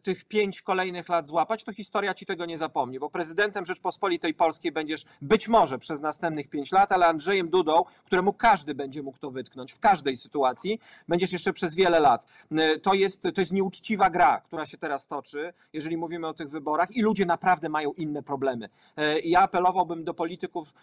tych 0.02 0.24
pięć 0.24 0.62
kolejnych 0.62 1.08
lat 1.08 1.26
złapać, 1.26 1.64
to 1.64 1.72
historia 1.72 2.14
ci 2.14 2.26
tego 2.26 2.46
nie 2.46 2.58
zapomni, 2.58 2.98
bo 2.98 3.10
prezydentem 3.10 3.64
Rzeczpospolitej 3.64 4.34
Polskiej 4.34 4.72
będziesz 4.72 5.04
być 5.22 5.48
może 5.48 5.78
przez 5.78 6.00
następnych 6.00 6.48
pięć 6.48 6.72
lat, 6.72 6.92
ale 6.92 7.06
Andrzejem 7.06 7.48
Dudą, 7.48 7.84
któremu 8.04 8.32
każdy 8.32 8.74
będzie 8.74 9.02
mógł 9.02 9.18
to 9.18 9.30
wytknąć 9.30 9.72
w 9.72 9.78
każdej 9.78 10.16
sytuacji, 10.16 10.80
będziesz 11.08 11.32
jeszcze 11.32 11.52
przez 11.52 11.74
wiele 11.74 12.00
lat. 12.00 12.26
E, 12.50 12.78
to 12.78 12.94
jest, 12.94 13.22
to 13.22 13.40
jest 13.40 13.52
nieuczciwa 13.52 14.10
gra, 14.10 14.40
która 14.40 14.66
się 14.66 14.78
teraz 14.78 15.06
toczy, 15.06 15.52
jeżeli 15.72 15.96
mówimy 15.96 16.26
o 16.26 16.34
tych 16.34 16.48
wyborach 16.48 16.96
i 16.96 17.02
ludzie 17.02 17.26
naprawdę 17.26 17.68
mają 17.68 17.92
inne 17.92 18.22
problemy. 18.22 18.68
E, 18.96 19.20
ja 19.20 19.40
apelowałbym 19.40 20.04
do 20.04 20.14
polityków, 20.14 20.74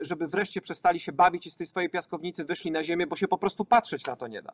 żeby 0.00 0.26
wreszcie 0.26 0.60
przestali 0.60 1.00
się 1.00 1.12
bawić 1.12 1.46
i 1.46 1.50
z 1.50 1.56
tej 1.56 1.66
swojej 1.66 1.90
piaskownicy 1.90 2.44
wyszli 2.44 2.70
na 2.70 2.82
ziemię, 2.82 3.06
bo 3.06 3.16
się 3.16 3.28
po 3.28 3.38
prostu 3.38 3.64
patrzeć 3.64 4.06
na 4.06 4.16
to 4.16 4.26
nie 4.26 4.42
da. 4.42 4.52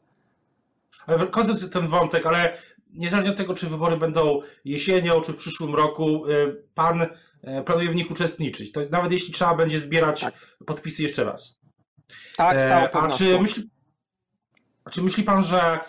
Ale 1.06 1.26
kończąc 1.26 1.70
ten 1.70 1.86
wątek, 1.86 2.26
ale 2.26 2.58
niezależnie 2.96 3.30
od 3.30 3.36
tego, 3.36 3.54
czy 3.54 3.66
wybory 3.66 3.96
będą 3.96 4.40
jesienią, 4.64 5.20
czy 5.20 5.32
w 5.32 5.36
przyszłym 5.36 5.74
roku, 5.74 6.26
y, 6.26 6.64
pan 6.74 7.02
y, 7.02 7.08
planuje 7.66 7.90
w 7.90 7.94
nich 7.94 8.10
uczestniczyć. 8.10 8.72
To 8.72 8.80
nawet 8.90 9.12
jeśli 9.12 9.34
trzeba 9.34 9.54
będzie 9.54 9.80
zbierać 9.80 10.20
tak. 10.20 10.34
podpisy 10.66 11.02
jeszcze 11.02 11.24
raz. 11.24 11.60
Tak, 12.36 12.60
z 12.60 12.68
całą 12.68 12.84
e, 12.84 12.88
pewnością. 12.88 13.24
A 13.24 13.28
czy 13.28 13.40
myśli, 13.40 13.70
a 14.84 14.90
czy 14.90 15.02
myśli 15.02 15.24
pan, 15.24 15.42
że 15.42 15.80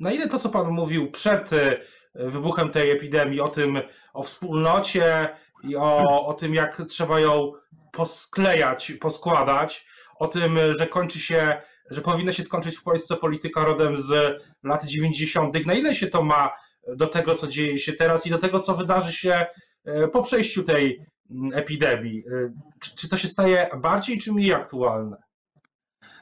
na 0.00 0.12
ile 0.12 0.28
to, 0.28 0.38
co 0.38 0.48
pan 0.48 0.70
mówił 0.70 1.10
przed 1.10 1.52
y, 1.52 1.80
wybuchem 2.14 2.70
tej 2.70 2.90
epidemii, 2.90 3.40
o 3.40 3.48
tym, 3.48 3.80
o 4.12 4.22
wspólnocie 4.22 5.28
i 5.64 5.76
o, 5.76 6.26
o 6.26 6.34
tym, 6.34 6.54
jak 6.54 6.82
trzeba 6.88 7.20
ją 7.20 7.52
posklejać, 7.92 8.92
poskładać, 9.00 9.86
o 10.18 10.28
tym, 10.28 10.58
że 10.78 10.86
kończy 10.86 11.18
się 11.18 11.62
że 11.90 12.00
powinna 12.00 12.32
się 12.32 12.42
skończyć 12.42 12.76
w 12.76 12.82
Polsce 12.82 13.16
polityka 13.16 13.64
rodem 13.64 13.98
z 13.98 14.42
lat 14.62 14.86
90. 14.86 15.66
Na 15.66 15.74
ile 15.74 15.94
się 15.94 16.06
to 16.06 16.22
ma 16.22 16.50
do 16.96 17.06
tego, 17.06 17.34
co 17.34 17.46
dzieje 17.46 17.78
się 17.78 17.92
teraz 17.92 18.26
i 18.26 18.30
do 18.30 18.38
tego, 18.38 18.60
co 18.60 18.74
wydarzy 18.74 19.12
się 19.12 19.46
e, 19.84 20.08
po 20.08 20.22
przejściu 20.22 20.62
tej 20.62 21.00
mm, 21.30 21.50
epidemii? 21.54 22.18
E, 22.18 22.52
czy 22.96 23.08
to 23.08 23.16
się 23.16 23.28
staje 23.28 23.68
bardziej 23.80 24.18
czy 24.18 24.32
mniej 24.32 24.54
aktualne? 24.54 25.16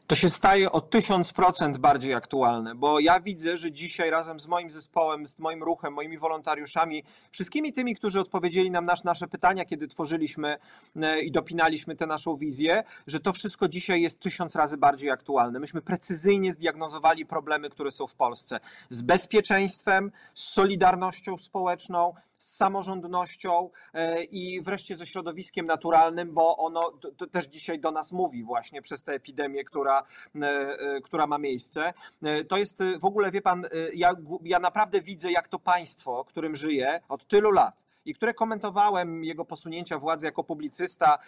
To 0.08 0.14
się 0.14 0.30
staje 0.30 0.72
o 0.72 0.80
tysiąc 0.80 1.32
procent 1.32 1.78
bardziej 1.78 2.14
aktualne, 2.14 2.74
bo 2.74 3.00
ja 3.00 3.20
widzę, 3.20 3.56
że 3.56 3.72
dzisiaj 3.72 4.10
razem 4.10 4.40
z 4.40 4.46
moim 4.46 4.70
zespołem, 4.70 5.26
z 5.26 5.38
moim 5.38 5.62
ruchem, 5.62 5.92
moimi 5.92 6.18
wolontariuszami, 6.18 7.04
wszystkimi 7.30 7.72
tymi, 7.72 7.94
którzy 7.94 8.20
odpowiedzieli 8.20 8.70
nam 8.70 8.84
na 8.84 8.94
nasze 9.04 9.28
pytania, 9.28 9.64
kiedy 9.64 9.88
tworzyliśmy 9.88 10.56
e, 10.96 11.20
i 11.20 11.30
dopinaliśmy 11.30 11.96
tę 11.96 12.06
naszą 12.06 12.36
wizję, 12.36 12.84
że 13.06 13.20
to 13.20 13.32
wszystko 13.32 13.68
dzisiaj 13.68 14.02
jest 14.02 14.20
tysiąc 14.20 14.56
razy 14.56 14.76
bardziej 14.76 15.10
aktualne. 15.10 15.58
Myśmy 15.58 15.82
precyzyjnie 15.82 16.52
zdiagnozowali 16.52 17.26
problemy, 17.26 17.70
które 17.70 17.90
są 17.90 18.06
w 18.06 18.14
Polsce 18.14 18.60
z 18.88 19.02
bezpieczeństwem, 19.02 20.12
z 20.34 20.42
solidarnością 20.42 21.38
społeczną, 21.38 22.14
z 22.38 22.56
samorządnością 22.56 23.70
e, 23.94 24.24
i 24.24 24.60
wreszcie 24.60 24.96
ze 24.96 25.06
środowiskiem 25.06 25.66
naturalnym, 25.66 26.34
bo 26.34 26.56
ono 26.56 26.92
też 27.30 27.46
dzisiaj 27.46 27.78
do 27.80 27.90
nas 27.90 28.12
mówi 28.12 28.44
właśnie 28.44 28.82
przez 28.82 29.04
tę 29.04 29.12
epidemię, 29.12 29.64
która, 29.64 30.02
e, 30.34 30.46
e, 30.46 31.00
która 31.00 31.26
ma 31.26 31.38
miejsce. 31.38 31.92
To 32.48 32.56
jest 32.56 32.82
w 33.00 33.04
ogóle, 33.04 33.30
wie 33.30 33.42
pan, 33.42 33.66
ja, 33.94 34.14
ja 34.44 34.58
naprawdę 34.58 35.00
widzę, 35.00 35.30
jak 35.30 35.48
to 35.48 35.58
państwo, 35.58 36.24
którym 36.24 36.56
żyję 36.56 37.00
od 37.08 37.26
tylu 37.26 37.50
lat, 37.50 37.82
i 38.04 38.14
które 38.14 38.34
komentowałem 38.34 39.24
jego 39.24 39.44
posunięcia 39.44 39.98
władzy 39.98 40.26
jako 40.26 40.44
publicysta, 40.44 41.18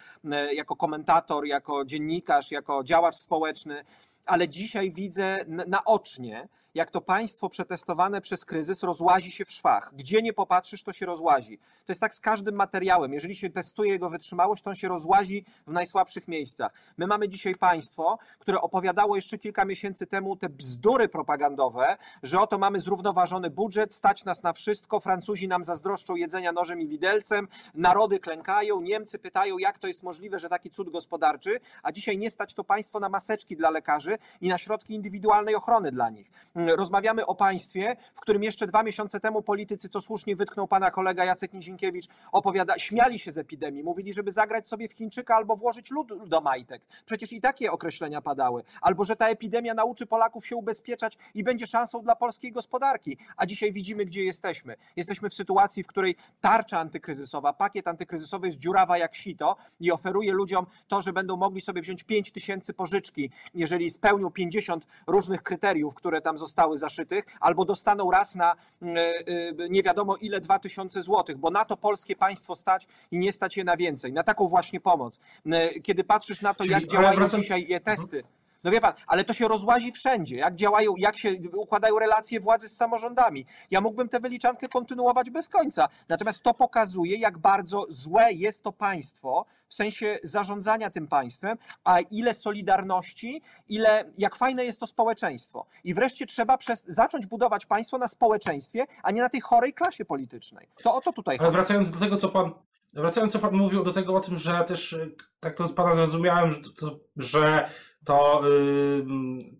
jako 0.53 0.75
komentator, 0.75 1.45
jako 1.45 1.85
dziennikarz, 1.85 2.51
jako 2.51 2.83
działacz 2.83 3.15
społeczny, 3.15 3.85
ale 4.25 4.49
dzisiaj 4.49 4.91
widzę 4.91 5.45
naocznie, 5.47 6.47
jak 6.73 6.91
to 6.91 7.01
państwo 7.01 7.49
przetestowane 7.49 8.21
przez 8.21 8.45
kryzys 8.45 8.83
rozłazi 8.83 9.31
się 9.31 9.45
w 9.45 9.51
szwach. 9.51 9.91
Gdzie 9.95 10.21
nie 10.21 10.33
popatrzysz, 10.33 10.83
to 10.83 10.93
się 10.93 11.05
rozłazi. 11.05 11.57
To 11.57 11.91
jest 11.91 12.01
tak 12.01 12.13
z 12.13 12.19
każdym 12.19 12.55
materiałem. 12.55 13.13
Jeżeli 13.13 13.35
się 13.35 13.49
testuje 13.49 13.91
jego 13.91 14.09
wytrzymałość, 14.09 14.63
to 14.63 14.69
on 14.69 14.75
się 14.75 14.87
rozłazi 14.87 15.45
w 15.67 15.71
najsłabszych 15.71 16.27
miejscach. 16.27 16.73
My 16.97 17.07
mamy 17.07 17.29
dzisiaj 17.29 17.55
państwo, 17.55 18.17
które 18.39 18.61
opowiadało 18.61 19.15
jeszcze 19.15 19.37
kilka 19.37 19.65
miesięcy 19.65 20.07
temu 20.07 20.35
te 20.35 20.49
bzdury 20.49 21.09
propagandowe, 21.09 21.97
że 22.23 22.39
oto 22.39 22.57
mamy 22.57 22.79
zrównoważony 22.79 23.49
budżet, 23.49 23.93
stać 23.93 24.25
nas 24.25 24.43
na 24.43 24.53
wszystko, 24.53 24.99
Francuzi 24.99 25.47
nam 25.47 25.63
zazdroszczą 25.63 26.15
jedzenia 26.15 26.51
nożem 26.51 26.81
i 26.81 26.87
widelcem, 26.87 27.47
narody 27.73 28.19
klękają, 28.19 28.81
Niemcy 28.81 29.19
pytają, 29.19 29.57
jak 29.57 29.79
to 29.79 29.87
jest 29.87 30.03
możliwe, 30.03 30.39
że 30.39 30.49
taki 30.49 30.69
cud 30.69 30.89
gospodarczy, 30.89 31.59
a 31.83 31.91
dzisiaj 31.91 32.17
nie 32.17 32.29
stać 32.31 32.53
to 32.53 32.63
państwo 32.63 32.99
na 32.99 33.09
maseczki 33.09 33.55
dla 33.55 33.69
lekarzy 33.69 34.17
i 34.41 34.49
na 34.49 34.57
środki 34.57 34.93
indywidualnej 34.93 35.55
ochrony 35.55 35.91
dla 35.91 36.09
nich. 36.09 36.31
Rozmawiamy 36.67 37.25
o 37.25 37.35
państwie, 37.35 37.95
w 38.13 38.19
którym 38.19 38.43
jeszcze 38.43 38.67
dwa 38.67 38.83
miesiące 38.83 39.19
temu 39.19 39.41
politycy, 39.41 39.89
co 39.89 40.01
słusznie 40.01 40.35
wytknął 40.35 40.67
pana 40.67 40.91
kolega 40.91 41.25
Jacek 41.25 41.53
Nizinkiewicz, 41.53 42.05
opowiada, 42.31 42.79
śmiali 42.79 43.19
się 43.19 43.31
z 43.31 43.37
epidemii, 43.37 43.83
mówili, 43.83 44.13
żeby 44.13 44.31
zagrać 44.31 44.67
sobie 44.67 44.87
w 44.87 44.93
Chińczyka 44.93 45.35
albo 45.35 45.55
włożyć 45.55 45.91
lód 45.91 46.27
do 46.27 46.41
majtek. 46.41 46.81
Przecież 47.05 47.33
i 47.33 47.41
takie 47.41 47.71
określenia 47.71 48.21
padały. 48.21 48.63
Albo, 48.81 49.05
że 49.05 49.15
ta 49.15 49.27
epidemia 49.27 49.73
nauczy 49.73 50.05
Polaków 50.05 50.47
się 50.47 50.55
ubezpieczać 50.55 51.17
i 51.33 51.43
będzie 51.43 51.67
szansą 51.67 52.01
dla 52.01 52.15
polskiej 52.15 52.51
gospodarki. 52.51 53.17
A 53.37 53.45
dzisiaj 53.45 53.73
widzimy, 53.73 54.05
gdzie 54.05 54.23
jesteśmy. 54.23 54.75
Jesteśmy 54.95 55.29
w 55.29 55.33
sytuacji, 55.33 55.83
w 55.83 55.87
której 55.87 56.15
tarcza 56.41 56.79
antykryzysowa, 56.79 57.53
pakiet 57.53 57.87
antykryzysowy 57.87 58.47
jest 58.47 58.57
dziurawa 58.57 58.97
jak 58.97 59.15
sito 59.15 59.55
i 59.79 59.91
oferuje 59.91 60.33
ludziom 60.33 60.65
to, 60.87 61.01
że 61.01 61.13
będą 61.13 61.37
mogli 61.37 61.61
sobie 61.61 61.81
wziąć 61.81 62.03
5 62.03 62.31
tysięcy 62.31 62.73
pożyczki, 62.73 63.31
jeżeli 63.53 63.89
spełnią 63.89 64.31
50 64.31 64.87
różnych 65.07 65.43
kryteriów, 65.43 65.95
które 65.95 66.21
tam 66.21 66.37
zostały 66.37 66.50
zaszytych, 66.75 67.25
albo 67.39 67.65
dostaną 67.65 68.11
raz 68.11 68.35
na 68.35 68.55
mm, 68.81 68.97
e, 68.97 68.99
e, 68.99 69.69
nie 69.69 69.83
wiadomo 69.83 70.15
ile 70.15 70.41
2000 70.41 71.01
złotych, 71.01 71.37
bo 71.37 71.49
na 71.49 71.65
to 71.65 71.77
polskie 71.77 72.15
państwo 72.15 72.55
stać 72.55 72.87
i 73.11 73.17
nie 73.17 73.31
stać 73.31 73.57
je 73.57 73.63
na 73.63 73.77
więcej, 73.77 74.13
na 74.13 74.23
taką 74.23 74.47
właśnie 74.47 74.79
pomoc. 74.79 75.19
E, 75.45 75.79
kiedy 75.79 76.03
patrzysz 76.03 76.41
na 76.41 76.53
to, 76.53 76.63
jak 76.63 76.87
działają 76.87 77.19
wracam... 77.19 77.41
dzisiaj 77.41 77.65
je 77.67 77.79
testy, 77.79 78.23
no 78.63 78.71
wie 78.71 78.81
pan, 78.81 78.93
ale 79.07 79.23
to 79.23 79.33
się 79.33 79.47
rozłazi 79.47 79.91
wszędzie, 79.91 80.37
jak 80.37 80.55
działają, 80.55 80.95
jak 80.97 81.17
się 81.17 81.35
układają 81.53 81.99
relacje 81.99 82.39
władzy 82.39 82.69
z 82.69 82.77
samorządami. 82.77 83.45
Ja 83.71 83.81
mógłbym 83.81 84.09
tę 84.09 84.19
wyliczankę 84.19 84.69
kontynuować 84.69 85.29
bez 85.29 85.49
końca. 85.49 85.89
Natomiast 86.09 86.43
to 86.43 86.53
pokazuje, 86.53 87.17
jak 87.17 87.37
bardzo 87.37 87.85
złe 87.89 88.33
jest 88.33 88.63
to 88.63 88.71
państwo 88.71 89.45
w 89.67 89.73
sensie 89.73 90.19
zarządzania 90.23 90.89
tym 90.89 91.07
państwem, 91.07 91.57
a 91.83 91.99
ile 91.99 92.33
solidarności, 92.33 93.41
ile, 93.69 94.05
jak 94.17 94.35
fajne 94.35 94.65
jest 94.65 94.79
to 94.79 94.87
społeczeństwo. 94.87 95.65
I 95.83 95.93
wreszcie 95.93 96.25
trzeba 96.25 96.57
przez, 96.57 96.83
zacząć 96.87 97.25
budować 97.25 97.65
państwo 97.65 97.97
na 97.97 98.07
społeczeństwie, 98.07 98.85
a 99.03 99.11
nie 99.11 99.21
na 99.21 99.29
tej 99.29 99.41
chorej 99.41 99.73
klasie 99.73 100.05
politycznej. 100.05 100.67
To 100.83 100.95
o 100.95 101.01
to 101.01 101.13
tutaj 101.13 101.37
chodzi. 101.37 101.45
Ale 101.45 101.51
wracając 101.51 101.91
do 101.91 101.99
tego, 101.99 102.17
co 102.17 102.29
pan 102.29 102.51
Wracając, 102.93 103.33
co 103.33 103.39
Pan 103.39 103.53
mówił 103.53 103.83
do 103.83 103.93
tego 103.93 104.15
o 104.15 104.19
tym, 104.19 104.37
że 104.37 104.63
też 104.67 104.95
tak 105.39 105.55
to 105.55 105.67
z 105.67 105.73
Pana 105.73 105.95
zrozumiałem, 105.95 106.51
że 106.51 106.59
to, 106.79 106.99
że 107.17 107.69
to 108.05 108.41
yy, 108.43 109.05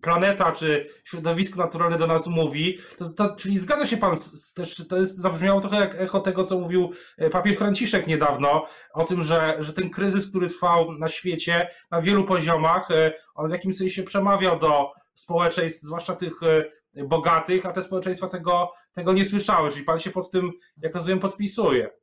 planeta 0.00 0.52
czy 0.52 0.88
środowisko 1.04 1.58
naturalne 1.60 1.98
do 1.98 2.06
nas 2.06 2.26
mówi, 2.26 2.78
to, 2.98 3.08
to, 3.08 3.36
czyli 3.36 3.58
zgadza 3.58 3.86
się 3.86 3.96
Pan, 3.96 4.16
z, 4.16 4.52
też 4.52 4.86
to 4.88 4.96
jest, 4.96 5.16
zabrzmiało 5.16 5.60
trochę 5.60 5.76
jak 5.76 6.00
echo 6.00 6.20
tego, 6.20 6.44
co 6.44 6.58
mówił 6.58 6.90
e, 7.18 7.30
papież 7.30 7.56
Franciszek 7.56 8.06
niedawno, 8.06 8.66
o 8.94 9.04
tym, 9.04 9.22
że, 9.22 9.56
że 9.58 9.72
ten 9.72 9.90
kryzys, 9.90 10.30
który 10.30 10.48
trwał 10.48 10.92
na 10.92 11.08
świecie 11.08 11.68
na 11.90 12.02
wielu 12.02 12.24
poziomach, 12.24 12.90
e, 12.90 13.12
on 13.34 13.48
w 13.48 13.52
jakimś 13.52 13.76
sensie 13.76 14.02
przemawiał 14.02 14.58
do 14.58 14.92
społeczeństw, 15.14 15.82
zwłaszcza 15.82 16.16
tych 16.16 16.42
e, 16.42 17.04
bogatych, 17.04 17.66
a 17.66 17.72
te 17.72 17.82
społeczeństwa 17.82 18.28
tego, 18.28 18.72
tego 18.92 19.12
nie 19.12 19.24
słyszały, 19.24 19.70
czyli 19.70 19.84
Pan 19.84 19.98
się 19.98 20.10
pod 20.10 20.30
tym, 20.30 20.50
jak 20.76 20.94
rozumiem, 20.94 21.20
podpisuje 21.20 22.01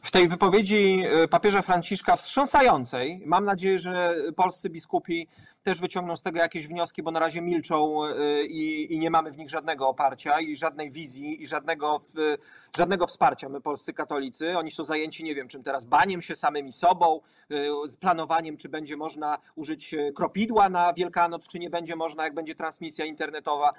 w 0.00 0.10
tej 0.10 0.28
wypowiedzi 0.28 1.02
e, 1.04 1.28
papieża 1.28 1.62
Franciszka 1.62 2.16
wstrząsającej, 2.16 3.22
mam 3.26 3.44
nadzieję, 3.44 3.78
że 3.78 4.14
polscy 4.36 4.70
biskupi 4.70 5.28
też 5.66 5.80
wyciągną 5.80 6.16
z 6.16 6.22
tego 6.22 6.38
jakieś 6.38 6.68
wnioski, 6.68 7.02
bo 7.02 7.10
na 7.10 7.20
razie 7.20 7.42
milczą 7.42 8.04
e, 8.04 8.44
i, 8.44 8.94
i, 8.94 8.98
nie 8.98 9.10
mamy 9.10 9.30
w 9.30 9.38
nich 9.38 9.50
żadnego 9.50 9.88
oparcia 9.88 10.40
i 10.40 10.56
żadnej 10.56 10.90
wizji 10.90 11.42
i 11.42 11.46
żadnego, 11.46 12.00
żadnego 12.76 13.06
wsparcia. 13.06 13.48
My, 13.48 13.60
polscy 13.60 13.92
katolicy, 13.92 14.58
oni 14.58 14.70
są 14.70 14.84
zajęci, 14.84 15.24
nie 15.24 15.34
wiem 15.34 15.48
czym 15.48 15.62
teraz, 15.62 15.84
baniem 15.84 16.22
się 16.22 16.34
samymi 16.34 16.72
sobą, 16.72 17.20
e, 17.50 17.88
z 17.88 17.96
planowaniem, 17.96 18.56
czy 18.56 18.68
będzie 18.68 18.96
można 18.96 19.38
użyć 19.54 19.94
e, 19.94 20.12
kropidła 20.12 20.68
na 20.68 20.92
Wielkanoc, 20.92 21.48
czy 21.48 21.58
nie 21.58 21.70
będzie 21.70 21.96
można, 21.96 22.24
jak 22.24 22.34
będzie 22.34 22.54
transmisja 22.54 23.04
internetowa. 23.04 23.72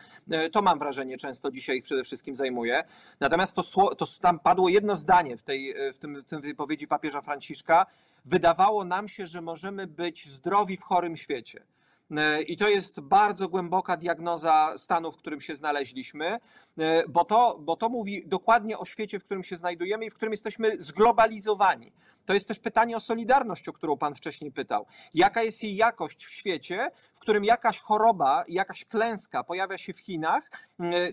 To 0.51 0.62
mam 0.62 0.79
wrażenie, 0.79 1.17
często 1.17 1.51
dzisiaj 1.51 1.82
przede 1.82 2.03
wszystkim 2.03 2.36
zajmuje. 2.36 2.84
Natomiast 3.20 3.56
to, 3.56 3.96
to 3.96 4.06
tam 4.22 4.39
padło 4.39 4.70
jedno 4.70 4.96
zdanie 4.96 5.38
w 5.38 5.44
tej, 5.44 5.75
w 5.94 5.98
tym, 5.98 6.22
w 6.22 6.25
tym 6.25 6.41
wypowiedzi 6.41 6.88
papieża 6.88 7.22
Franciszka. 7.22 7.86
Wydawało 8.25 8.86
nam 8.86 9.08
się, 9.08 9.27
że 9.27 9.41
możemy 9.41 9.88
być 9.88 10.29
zdrowi 10.29 10.77
w 10.77 10.84
chorym 10.84 11.17
świecie. 11.17 11.63
E, 12.11 12.41
I 12.41 12.57
to 12.57 12.69
jest 12.69 12.99
bardzo 12.99 13.49
głęboka 13.49 13.97
diagnoza 13.97 14.73
stanu, 14.77 15.11
w 15.11 15.17
którym 15.17 15.41
się 15.41 15.55
znaleźliśmy, 15.55 16.39
e, 16.77 17.03
bo 17.07 17.25
to, 17.25 17.57
bo 17.61 17.75
to 17.75 17.89
mówi 17.89 18.23
dokładnie 18.25 18.77
o 18.77 18.85
świecie, 18.85 19.19
w 19.19 19.23
którym 19.23 19.43
się 19.43 19.55
znajdujemy 19.55 20.05
i 20.05 20.09
w 20.09 20.15
którym 20.15 20.31
jesteśmy 20.31 20.81
zglobalizowani. 20.81 21.91
To 22.27 22.34
jest 22.34 22.48
też 22.48 22.60
pytanie 22.60 22.98
o 22.98 23.00
solidarność, 23.00 23.69
o 23.69 23.74
którą 23.74 23.98
Pan 23.98 24.15
wcześniej 24.15 24.51
pytał. 24.51 24.86
Jaka 25.13 25.43
jest 25.43 25.63
jej 25.63 25.75
jakość 25.75 26.25
w 26.25 26.31
świecie, 26.31 26.91
w 27.13 27.19
którym 27.19 27.46
jakaś 27.46 27.79
choroba, 27.79 28.43
jakaś 28.48 28.86
klęska 28.86 29.43
pojawia 29.43 29.77
się 29.77 29.93
w 29.93 30.00
Chinach, 30.00 30.51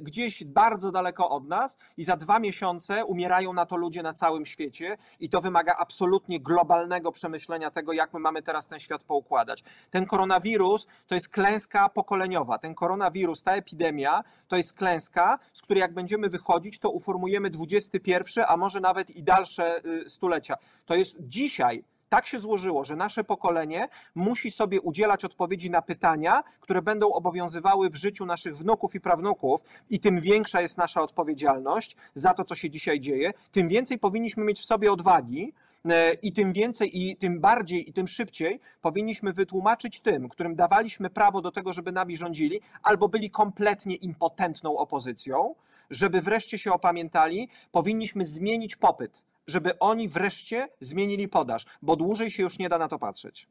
gdzieś 0.01 0.45
bardzo 0.45 0.93
daleko 0.93 1.31
od 1.31 1.49
nas 1.49 1.79
i 1.97 2.05
za 2.05 2.17
dwa 2.17 2.39
miesiące 2.39 3.05
umierają 3.05 3.53
na 3.53 3.67
to 3.67 3.77
ludzie 3.77 4.03
na 4.03 4.13
całym 4.13 4.47
świecie 4.47 4.97
i 5.21 5.29
to 5.29 5.41
wymaga 5.41 5.77
absolutnie 5.79 6.41
globalnego 6.41 7.13
przemyślenia 7.13 7.71
tego, 7.71 7.93
jak 7.93 8.13
my 8.15 8.21
mamy 8.21 8.43
teraz 8.43 8.67
ten 8.67 8.81
świat 8.81 9.03
poukładać. 9.03 9.65
Ten 9.91 10.07
koronawirus 10.07 10.87
to 11.07 11.15
jest 11.15 11.29
klęska 11.29 11.89
pokoleniowa. 11.89 12.59
Ten 12.59 12.75
koronawirus, 12.75 13.43
ta 13.43 13.53
epidemia 13.53 14.25
to 14.49 14.57
jest 14.57 14.73
klęska, 14.73 15.39
z 15.53 15.63
której 15.63 15.81
jak 15.81 15.95
będziemy 15.95 16.29
wychodzić, 16.29 16.79
to 16.79 16.91
uformujemy 16.91 17.51
XXI, 17.71 18.41
a 18.47 18.57
może 18.57 18.81
nawet 18.81 19.11
i 19.11 19.23
dalsze 19.23 19.85
y, 19.85 20.09
stulecia. 20.09 20.57
To 20.87 20.95
jest 20.95 21.04
dzisiaj. 21.21 21.85
Tak 22.09 22.27
się 22.27 22.39
złożyło, 22.39 22.85
że 22.85 22.97
nasze 22.97 23.25
pokolenie 23.25 23.89
musi 24.15 24.51
sobie 24.51 24.81
udzielać 24.81 25.25
odpowiedzi 25.25 25.71
na 25.71 25.83
pytania, 25.83 26.45
które 26.61 26.83
będą 26.83 27.13
obowiązywały 27.13 27.91
w 27.91 27.95
życiu 27.95 28.27
naszych 28.27 28.57
wnuków 28.57 28.95
i 28.95 29.01
prawnuków, 29.01 29.61
i 29.91 30.01
tym 30.01 30.21
większa 30.21 30.61
jest 30.61 30.79
nasza 30.79 31.03
odpowiedzialność 31.03 31.97
za 32.15 32.35
to, 32.35 32.45
co 32.45 32.55
się 32.55 32.71
dzisiaj 32.71 33.01
dzieje, 33.01 33.33
tym 33.53 33.69
więcej 33.69 33.99
powinniśmy 33.99 34.45
mieć 34.45 34.61
w 34.61 34.65
sobie 34.65 34.93
odwagi. 34.93 35.53
E, 35.91 36.13
I 36.13 36.33
tym 36.33 36.53
więcej, 36.53 37.03
i 37.03 37.17
tym 37.17 37.41
bardziej, 37.41 37.91
i 37.91 37.93
tym 37.93 38.09
szybciej 38.09 38.61
powinniśmy 38.83 39.33
wytłumaczyć 39.33 40.01
tym, 40.01 40.29
którym 40.29 40.55
dawaliśmy 40.55 41.11
prawo 41.11 41.41
do 41.41 41.51
tego, 41.53 41.73
żeby 41.73 41.93
nami 41.93 42.17
rządzili, 42.17 42.61
albo 42.83 43.09
byli 43.09 43.31
kompletnie 43.31 43.95
impotentną 43.95 44.77
opozycją, 44.77 45.55
żeby 45.91 46.21
wreszcie 46.21 46.59
się 46.59 46.73
opamiętali, 46.73 47.49
powinniśmy 47.73 48.25
zmienić 48.25 48.77
popyt 48.77 49.23
żeby 49.47 49.79
oni 49.79 50.09
wreszcie 50.09 50.69
zmienili 50.81 51.29
podaż, 51.29 51.65
bo 51.83 51.97
dłużej 51.97 52.31
się 52.31 52.43
już 52.43 52.59
nie 52.59 52.69
da 52.69 52.79
na 52.79 52.89
to 52.89 52.99
patrzeć. 52.99 53.49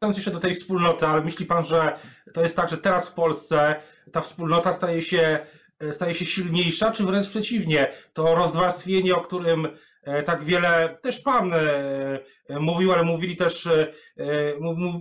Wracając 0.00 0.16
jeszcze 0.16 0.30
do 0.30 0.40
tej 0.40 0.54
wspólnoty, 0.54 1.06
ale 1.06 1.24
myśli 1.24 1.46
pan, 1.46 1.64
że 1.64 1.98
to 2.34 2.42
jest 2.42 2.56
tak, 2.56 2.68
że 2.68 2.78
teraz 2.78 3.08
w 3.08 3.14
Polsce 3.14 3.76
ta 4.12 4.20
wspólnota 4.20 4.72
staje 4.72 5.02
się, 5.02 5.46
staje 5.90 6.14
się 6.14 6.26
silniejsza, 6.26 6.92
czy 6.92 7.04
wręcz 7.04 7.28
przeciwnie? 7.28 7.92
To 8.12 8.34
rozwarstwienie, 8.34 9.14
o 9.14 9.20
którym 9.20 9.68
e, 10.02 10.22
tak 10.22 10.44
wiele 10.44 10.98
też 11.02 11.20
pan 11.20 11.52
e, 11.54 12.18
mówił, 12.60 12.92
ale 12.92 13.02
mówili 13.02 13.36
też, 13.36 13.66
e, 13.66 13.92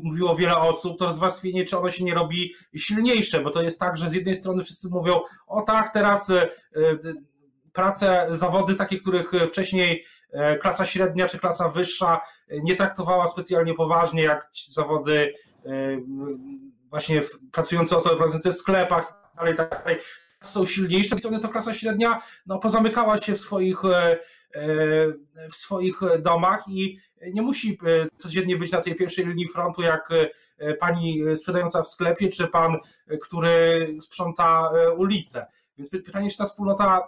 mówiło 0.04 0.36
wiele 0.36 0.58
osób, 0.58 1.00
to 1.00 1.06
rozwarstwienie, 1.06 1.66
czy 1.66 1.78
ono 1.78 1.90
się 1.90 2.04
nie 2.04 2.14
robi 2.14 2.54
silniejsze, 2.76 3.40
bo 3.40 3.50
to 3.50 3.62
jest 3.62 3.80
tak, 3.80 3.98
że 3.98 4.10
z 4.10 4.14
jednej 4.14 4.36
strony 4.36 4.64
wszyscy 4.64 4.88
mówią, 4.90 5.22
o 5.48 5.62
tak, 5.62 5.94
teraz 5.94 6.32
prace, 7.74 8.28
zawody 8.30 8.76
takie, 8.76 9.00
których 9.00 9.32
wcześniej 9.48 10.06
e, 10.32 10.58
klasa 10.58 10.86
średnia 10.86 11.28
czy 11.28 11.40
klasa 11.40 11.70
wyższa 11.70 12.22
nie 12.52 12.76
traktowała 12.76 13.28
specjalnie 13.28 13.74
poważnie, 13.74 14.24
jak 14.24 14.50
zawody 14.70 15.34
e, 15.66 15.70
właśnie 16.90 17.22
pracujące 17.52 17.98
osoby 17.98 18.18
pracujące 18.18 18.52
w 18.52 18.56
sklepach 18.56 19.14
itd. 19.48 19.66
Tak 19.68 19.98
są 20.44 20.66
silniejsze. 20.66 21.16
To 21.42 21.50
klasa 21.50 21.74
średnia 21.74 22.22
no, 22.46 22.60
pozamykała 22.60 23.22
się 23.22 23.34
w 23.34 23.40
swoich, 23.40 23.86
e, 23.86 24.18
w 25.52 25.56
swoich 25.56 26.00
domach 26.20 26.64
i 26.68 26.98
nie 27.34 27.42
musi 27.42 27.80
codziennie 28.18 28.58
być 28.58 28.72
na 28.72 28.82
tej 28.82 28.96
pierwszej 28.96 29.26
linii 29.26 29.48
frontu, 29.48 29.82
jak 29.82 30.10
pani 30.80 31.36
sprzedająca 31.36 31.82
w 31.82 31.88
sklepie, 31.88 32.30
czy 32.30 32.48
pan, 32.48 32.78
który 33.22 33.88
sprząta 34.02 34.70
ulicę. 34.98 35.46
Więc 35.78 35.90
pytanie, 35.90 36.30
czy 36.30 36.38
ta 36.38 36.46
wspólnota 36.46 37.08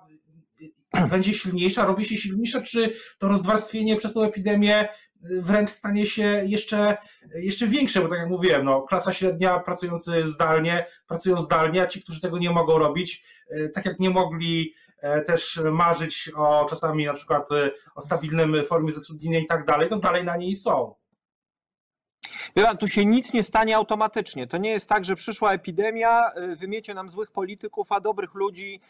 będzie 1.09 1.33
silniejsza, 1.33 1.85
robi 1.85 2.05
się 2.05 2.17
silniejsza, 2.17 2.61
czy 2.61 2.93
to 3.19 3.27
rozwarstwienie 3.27 3.95
przez 3.95 4.13
tą 4.13 4.23
epidemię 4.23 4.87
wręcz 5.23 5.69
stanie 5.69 6.05
się 6.05 6.43
jeszcze, 6.45 6.97
jeszcze 7.35 7.67
większe, 7.67 8.01
bo 8.01 8.07
tak 8.07 8.19
jak 8.19 8.29
mówiłem, 8.29 8.65
no, 8.65 8.81
klasa 8.81 9.11
średnia 9.11 9.59
pracujący 9.59 10.25
zdalnie, 10.25 10.85
pracują 11.07 11.41
zdalnie, 11.41 11.81
a 11.81 11.87
ci, 11.87 12.01
którzy 12.01 12.21
tego 12.21 12.37
nie 12.37 12.51
mogą 12.51 12.77
robić, 12.77 13.25
tak 13.73 13.85
jak 13.85 13.99
nie 13.99 14.09
mogli 14.09 14.73
też 15.25 15.61
marzyć 15.71 16.31
o 16.35 16.65
czasami 16.69 17.05
na 17.05 17.13
przykład 17.13 17.49
o 17.95 18.01
stabilnym 18.01 18.63
formie 18.63 18.91
zatrudnienia 18.91 19.39
i 19.39 19.45
tak 19.45 19.65
dalej, 19.65 19.87
no 19.91 19.99
dalej 19.99 20.23
na 20.23 20.37
niej 20.37 20.55
są. 20.55 20.95
Wie 22.55 22.63
pan, 22.63 22.77
tu 22.77 22.87
się 22.87 23.05
nic 23.05 23.33
nie 23.33 23.43
stanie 23.43 23.75
automatycznie. 23.75 24.47
To 24.47 24.57
nie 24.57 24.69
jest 24.69 24.89
tak, 24.89 25.05
że 25.05 25.15
przyszła 25.15 25.53
epidemia, 25.53 26.31
y, 26.37 26.55
wymiecie 26.55 26.93
nam 26.93 27.09
złych 27.09 27.31
polityków, 27.31 27.91
a 27.91 27.99
dobrych 27.99 28.33
ludzi 28.33 28.81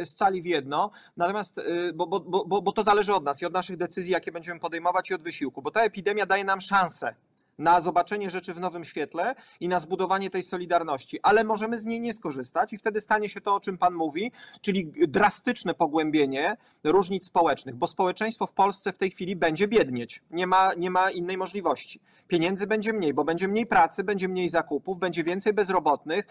y, 0.00 0.04
scali 0.04 0.42
w 0.42 0.46
jedno. 0.46 0.90
Natomiast, 1.16 1.58
y, 1.58 1.92
bo, 1.94 2.06
bo, 2.06 2.44
bo, 2.44 2.62
bo 2.62 2.72
to 2.72 2.82
zależy 2.82 3.14
od 3.14 3.24
nas 3.24 3.42
i 3.42 3.46
od 3.46 3.52
naszych 3.52 3.76
decyzji, 3.76 4.12
jakie 4.12 4.32
będziemy 4.32 4.60
podejmować 4.60 5.10
i 5.10 5.14
od 5.14 5.22
wysiłku, 5.22 5.62
bo 5.62 5.70
ta 5.70 5.82
epidemia 5.82 6.26
daje 6.26 6.44
nam 6.44 6.60
szansę 6.60 7.14
na 7.58 7.80
zobaczenie 7.80 8.30
rzeczy 8.30 8.54
w 8.54 8.60
nowym 8.60 8.84
świetle 8.84 9.34
i 9.60 9.68
na 9.68 9.78
zbudowanie 9.78 10.30
tej 10.30 10.42
solidarności, 10.42 11.20
ale 11.22 11.44
możemy 11.44 11.78
z 11.78 11.86
niej 11.86 12.00
nie 12.00 12.12
skorzystać 12.12 12.72
i 12.72 12.78
wtedy 12.78 13.00
stanie 13.00 13.28
się 13.28 13.40
to, 13.40 13.54
o 13.54 13.60
czym 13.60 13.78
Pan 13.78 13.94
mówi, 13.94 14.32
czyli 14.60 14.92
drastyczne 15.08 15.74
pogłębienie 15.74 16.56
różnic 16.84 17.24
społecznych, 17.24 17.74
bo 17.74 17.86
społeczeństwo 17.86 18.46
w 18.46 18.52
Polsce 18.52 18.92
w 18.92 18.98
tej 18.98 19.10
chwili 19.10 19.36
będzie 19.36 19.68
biednieć. 19.68 20.22
Nie 20.30 20.46
ma, 20.46 20.74
nie 20.74 20.90
ma 20.90 21.10
innej 21.10 21.38
możliwości. 21.38 22.00
Pieniędzy 22.28 22.66
będzie 22.66 22.92
mniej, 22.92 23.14
bo 23.14 23.24
będzie 23.24 23.48
mniej 23.48 23.66
pracy, 23.66 24.04
będzie 24.04 24.28
mniej 24.28 24.48
zakupów, 24.48 24.98
będzie 24.98 25.24
więcej 25.24 25.52
bezrobotnych. 25.52 26.26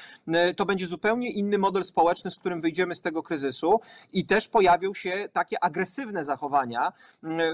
To 0.55 0.65
będzie 0.65 0.88
zupełnie 0.88 1.32
inny 1.32 1.58
model 1.58 1.84
społeczny, 1.84 2.32
z 2.32 2.39
którym 2.39 2.62
wyjdziemy 2.62 2.96
z 2.96 3.01
tego 3.01 3.24
kryzysu 3.24 3.79
i 4.13 4.25
też 4.25 4.48
pojawią 4.48 4.94
się 4.94 5.29
takie 5.34 5.63
agresywne 5.63 6.24
zachowania 6.24 6.94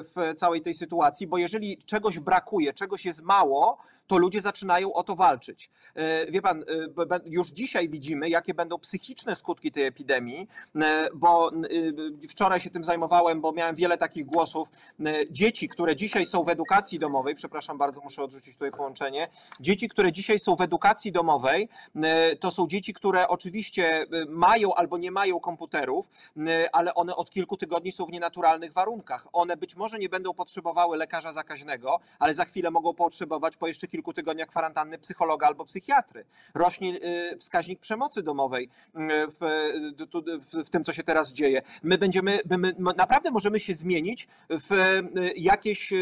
w 0.03 0.33
całej 0.35 0.61
tej 0.61 0.73
sytuacji, 0.73 1.27
bo 1.27 1.37
jeżeli 1.37 1.77
czegoś 1.77 2.19
brakuje, 2.19 2.73
czegoś 2.73 3.05
jest 3.05 3.21
mało, 3.21 3.60
to 4.11 4.17
ludzie 4.17 4.41
zaczynają 4.41 4.93
o 4.93 5.03
to 5.03 5.15
walczyć. 5.15 5.69
E, 5.95 6.31
wie 6.31 6.41
pan, 6.41 6.63
e, 6.63 7.19
już 7.25 7.47
dzisiaj 7.47 7.89
widzimy, 7.89 8.29
jakie 8.29 8.53
będą 8.53 8.79
psychiczne 8.79 9.35
skutki 9.35 9.71
tej 9.71 9.85
epidemii, 9.85 10.47
e, 10.75 11.09
bo 11.13 11.51
wczoraj 12.29 12.59
się 12.59 12.69
tym 12.69 12.83
zajmowałem, 12.83 13.41
bo 13.41 13.51
miałem 13.51 13.75
wiele 13.75 13.97
takich 13.97 14.25
głosów. 14.25 14.71
Dzieci, 15.29 15.69
które 15.69 15.95
dzisiaj 15.95 16.25
są 16.25 16.43
w 16.43 16.49
edukacji 16.49 16.99
domowej, 16.99 17.35
przepraszam 17.35 17.77
bardzo, 17.77 18.01
muszę 18.01 18.23
odrzucić 18.23 18.53
tutaj 18.53 18.71
połączenie. 18.71 19.27
Dzieci, 19.59 19.89
które 19.89 20.11
dzisiaj 20.11 20.39
są 20.39 20.55
w 20.55 20.61
edukacji 20.61 21.11
domowej, 21.11 21.69
to 22.39 22.51
są 22.51 22.67
dzieci, 22.67 22.93
które 22.93 23.27
oczywiście 23.27 24.05
mają 24.27 24.73
albo 24.73 24.97
nie 24.97 25.11
mają 25.11 25.39
komputerów, 25.39 26.09
ale 26.73 26.93
one 26.93 27.15
od 27.15 27.29
kilku 27.29 27.57
tygodni 27.57 27.91
są 27.91 28.05
w 28.05 28.11
nienaturalnych 28.11 28.73
warunkach. 28.73 29.27
One 29.33 29.57
być 29.57 29.75
może 29.75 29.99
nie 29.99 30.09
będą 30.09 30.33
potrzebowały 30.33 30.97
lekarza 30.97 31.31
zakaźnego, 31.31 31.99
ale 32.19 32.33
za 32.33 32.45
chwilę 32.45 32.71
mogą 32.71 32.93
potrzebować 32.93 33.50
po 33.57 33.67
jeszcze 33.67 33.87
kilku 33.87 34.13
tygodniach 34.13 34.49
kwarantanny 34.49 34.97
psychologa 34.97 35.47
albo 35.47 35.65
psychiatry. 35.65 36.25
Rośnie 36.53 36.99
y, 37.33 37.37
wskaźnik 37.37 37.79
przemocy 37.79 38.23
domowej 38.23 38.65
y, 38.65 38.99
w, 39.27 39.39
w, 40.51 40.65
w 40.65 40.69
tym, 40.69 40.83
co 40.83 40.93
się 40.93 41.03
teraz 41.03 41.33
dzieje. 41.33 41.61
My 41.83 41.97
będziemy, 41.97 42.39
my 42.57 42.73
naprawdę 42.95 43.31
możemy 43.31 43.59
się 43.59 43.73
zmienić 43.73 44.27
w 44.49 44.71
y, 44.71 45.33
jakieś 45.35 45.93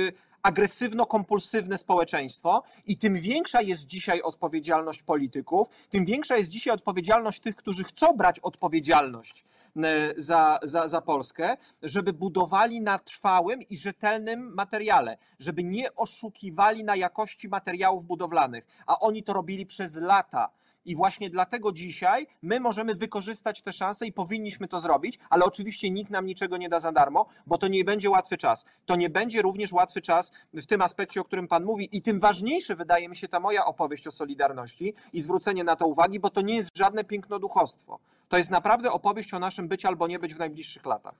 agresywno-kompulsywne 0.43 1.77
społeczeństwo 1.77 2.63
i 2.85 2.97
tym 2.97 3.15
większa 3.15 3.61
jest 3.61 3.85
dzisiaj 3.85 4.21
odpowiedzialność 4.21 5.03
polityków, 5.03 5.67
tym 5.89 6.05
większa 6.05 6.37
jest 6.37 6.49
dzisiaj 6.49 6.73
odpowiedzialność 6.73 7.39
tych, 7.39 7.55
którzy 7.55 7.83
chcą 7.83 8.13
brać 8.17 8.39
odpowiedzialność 8.39 9.45
E, 9.77 10.13
za, 10.17 10.59
za, 10.63 10.87
za 10.87 11.01
Polskę, 11.01 11.57
żeby 11.83 12.13
budowali 12.13 12.81
na 12.81 12.99
trwałym 12.99 13.61
i 13.61 13.77
rzetelnym 13.77 14.53
materiale, 14.53 15.17
żeby 15.39 15.63
nie 15.63 15.95
oszukiwali 15.95 16.83
na 16.83 16.95
jakości 16.95 17.49
materiałów 17.49 18.05
budowlanych, 18.05 18.65
a 18.87 18.99
oni 18.99 19.23
to 19.23 19.33
robili 19.33 19.65
przez 19.65 19.95
lata. 19.95 20.49
I 20.89 20.95
właśnie 20.95 21.29
dlatego 21.29 21.71
dzisiaj 21.71 22.27
my 22.41 22.59
możemy 22.59 22.95
wykorzystać 22.95 23.61
te 23.61 23.73
szanse 23.73 24.07
i 24.07 24.13
powinniśmy 24.13 24.67
to 24.67 24.79
zrobić, 24.79 25.19
ale 25.29 25.45
oczywiście 25.45 25.89
nikt 25.89 26.11
nam 26.11 26.25
niczego 26.25 26.57
nie 26.57 26.69
da 26.69 26.79
za 26.79 26.91
darmo, 26.91 27.25
bo 27.47 27.57
to 27.57 27.67
nie 27.67 27.83
będzie 27.83 28.09
łatwy 28.09 28.37
czas. 28.37 28.65
To 28.85 28.95
nie 28.95 29.09
będzie 29.09 29.41
również 29.41 29.71
łatwy 29.71 30.01
czas 30.01 30.31
w 30.53 30.65
tym 30.65 30.81
aspekcie, 30.81 31.21
o 31.21 31.23
którym 31.23 31.47
Pan 31.47 31.63
mówi, 31.63 31.97
i 31.97 32.01
tym 32.01 32.19
ważniejsze 32.19 32.75
wydaje 32.75 33.09
mi 33.09 33.15
się 33.15 33.27
ta 33.27 33.39
moja 33.39 33.65
opowieść 33.65 34.07
o 34.07 34.11
Solidarności 34.11 34.93
i 35.13 35.21
zwrócenie 35.21 35.63
na 35.63 35.75
to 35.75 35.87
uwagi, 35.87 36.19
bo 36.19 36.29
to 36.29 36.41
nie 36.41 36.55
jest 36.55 36.77
żadne 36.77 37.03
pięknoduchostwo. 37.03 37.99
To 38.29 38.37
jest 38.37 38.49
naprawdę 38.49 38.91
opowieść 38.91 39.33
o 39.33 39.39
naszym 39.39 39.67
być 39.67 39.85
albo 39.85 40.07
nie 40.07 40.19
być 40.19 40.33
w 40.33 40.39
najbliższych 40.39 40.85
latach. 40.85 41.15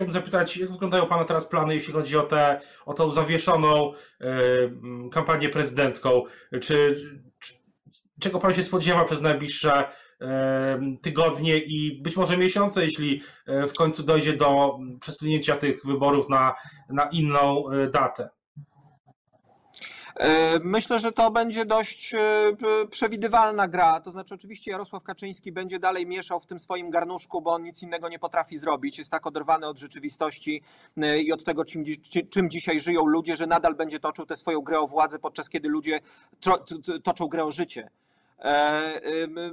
Chciałbym 0.00 0.14
zapytać, 0.14 0.56
jak 0.56 0.72
wyglądają 0.72 1.06
Pana 1.06 1.24
teraz 1.24 1.46
plany, 1.46 1.74
jeśli 1.74 1.92
chodzi 1.92 2.16
o, 2.16 2.22
tę 2.22 2.60
o 2.86 2.94
tą 2.94 3.10
zawieszoną 3.10 3.92
y, 3.92 5.10
kampanię 5.12 5.48
prezydencką? 5.48 6.22
Czy, 6.50 6.60
czy, 6.60 7.20
czego 8.20 8.38
Pan 8.38 8.52
się 8.52 8.62
spodziewa 8.62 9.04
przez 9.04 9.20
najbliższe 9.20 9.84
tygodnie 11.02 11.58
i 11.58 12.02
być 12.02 12.16
może 12.16 12.36
miesiące, 12.36 12.84
jeśli 12.84 13.22
e, 13.46 13.66
w 13.66 13.72
końcu 13.72 14.02
dojdzie 14.02 14.32
do 14.32 14.78
przesunięcia 15.00 15.56
tych 15.56 15.86
wyborów 15.86 16.28
na, 16.28 16.54
na 16.88 17.08
inną 17.08 17.64
datę? 17.92 18.28
E, 20.16 20.58
myślę, 20.62 20.98
że 20.98 21.12
to 21.12 21.30
będzie 21.30 21.64
dość 21.64 22.14
e, 22.14 22.18
przewidywalna 22.90 23.68
gra. 23.68 24.00
To 24.00 24.10
znaczy, 24.10 24.34
oczywiście 24.34 24.70
Jarosław 24.70 25.02
Kaczyński 25.02 25.52
będzie 25.52 25.78
dalej 25.78 26.06
mieszał 26.06 26.40
w 26.40 26.46
tym 26.46 26.58
swoim 26.58 26.90
garnuszku, 26.90 27.42
bo 27.42 27.52
on 27.52 27.62
nic 27.62 27.82
innego 27.82 28.08
nie 28.08 28.18
potrafi 28.18 28.56
zrobić. 28.56 28.98
Jest 28.98 29.10
tak 29.10 29.26
oderwany 29.26 29.66
od 29.66 29.78
rzeczywistości 29.78 30.62
e, 30.96 31.20
i 31.20 31.32
od 31.32 31.44
tego, 31.44 31.64
czym, 31.64 31.84
czym 32.30 32.50
dzisiaj 32.50 32.80
żyją 32.80 33.06
ludzie, 33.06 33.36
że 33.36 33.46
nadal 33.46 33.74
będzie 33.74 34.00
toczył 34.00 34.26
tę 34.26 34.36
swoją 34.36 34.60
grę 34.60 34.80
o 34.80 34.86
władzę, 34.86 35.18
podczas 35.18 35.48
kiedy 35.48 35.68
ludzie 35.68 36.00
toczą 37.02 37.26
grę 37.26 37.44
o 37.44 37.52
życie. 37.52 37.90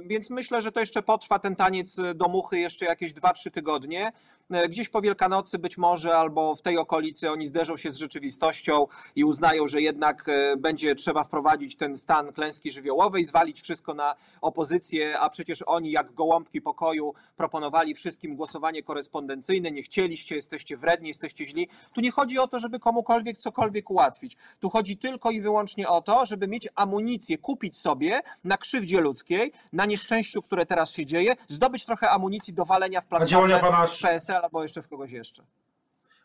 Więc 0.04 0.30
myślę, 0.30 0.62
że 0.62 0.72
to 0.72 0.80
jeszcze 0.80 1.02
potrwa 1.02 1.38
ten 1.38 1.56
taniec 1.56 1.96
do 2.14 2.28
muchy 2.28 2.58
jeszcze 2.58 2.86
jakieś 2.86 3.12
2-3 3.14 3.50
tygodnie. 3.50 4.12
E, 4.50 4.68
gdzieś 4.68 4.88
po 4.88 5.00
Wielkanocy 5.00 5.58
być 5.58 5.78
może 5.78 6.16
albo 6.16 6.54
w 6.54 6.62
tej 6.62 6.78
okolicy 6.78 7.30
oni 7.30 7.46
zderzą 7.46 7.76
się 7.76 7.90
z 7.90 7.96
rzeczywistością 7.96 8.86
i 9.16 9.24
uznają, 9.24 9.68
że 9.68 9.80
jednak 9.80 10.28
e, 10.28 10.56
będzie 10.56 10.94
trzeba 10.94 11.24
wprowadzić 11.24 11.76
ten 11.76 11.96
stan 11.96 12.32
klęski 12.32 12.72
żywiołowej, 12.72 13.24
zwalić 13.24 13.60
wszystko 13.60 13.94
na 13.94 14.14
opozycję, 14.40 15.18
a 15.18 15.30
przecież 15.30 15.62
oni 15.66 15.90
jak 15.90 16.14
gołąbki 16.14 16.60
pokoju 16.62 17.14
proponowali 17.36 17.94
wszystkim 17.94 18.36
głosowanie 18.36 18.82
korespondencyjne, 18.82 19.70
nie 19.70 19.82
chcieliście, 19.82 20.34
jesteście 20.34 20.76
wredni, 20.76 21.08
jesteście 21.08 21.46
źli. 21.46 21.68
Tu 21.92 22.00
nie 22.00 22.10
chodzi 22.10 22.38
o 22.38 22.48
to, 22.48 22.58
żeby 22.58 22.78
komukolwiek 22.78 23.38
cokolwiek 23.38 23.90
ułatwić. 23.90 24.36
Tu 24.60 24.70
chodzi 24.70 24.96
tylko 24.96 25.30
i 25.30 25.40
wyłącznie 25.40 25.88
o 25.88 26.02
to, 26.02 26.26
żeby 26.26 26.48
mieć 26.48 26.68
amunicję, 26.74 27.38
kupić 27.38 27.76
sobie 27.76 28.20
na 28.44 28.56
krzywdzie 28.56 29.00
ludzkiej, 29.00 29.52
na 29.72 29.86
nieszczęściu, 29.86 30.42
które 30.42 30.66
teraz 30.66 30.90
się 30.90 31.06
dzieje, 31.06 31.34
zdobyć 31.48 31.84
trochę 31.84 32.10
amunicji 32.10 32.54
do 32.54 32.64
walenia 32.64 33.00
w 33.00 33.06
platformę 33.06 33.60
PSL 34.02 34.37
albo 34.42 34.62
jeszcze 34.62 34.82
w 34.82 34.88
kogoś 34.88 35.12
jeszcze. 35.12 35.42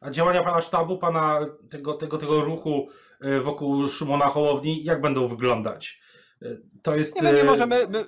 A 0.02 0.12
działania 0.12 0.44
pana 0.44 0.62
sztabu, 0.62 0.98
pana 0.98 1.40
tego, 1.70 1.94
tego, 1.94 2.18
tego 2.18 2.42
ruchu 2.42 2.88
e, 3.22 3.40
wokół 3.40 3.88
Szymona 3.88 4.30
Hołowni, 4.30 4.84
jak 4.84 5.02
będą 5.02 5.28
wyglądać? 5.28 6.02
E, 6.42 6.46
to 6.82 6.96
jest. 6.96 7.16
Nie, 7.16 7.22
my 7.22 7.34
nie 7.34 7.42
e, 7.42 7.46
możemy. 7.46 7.88
My 7.88 8.06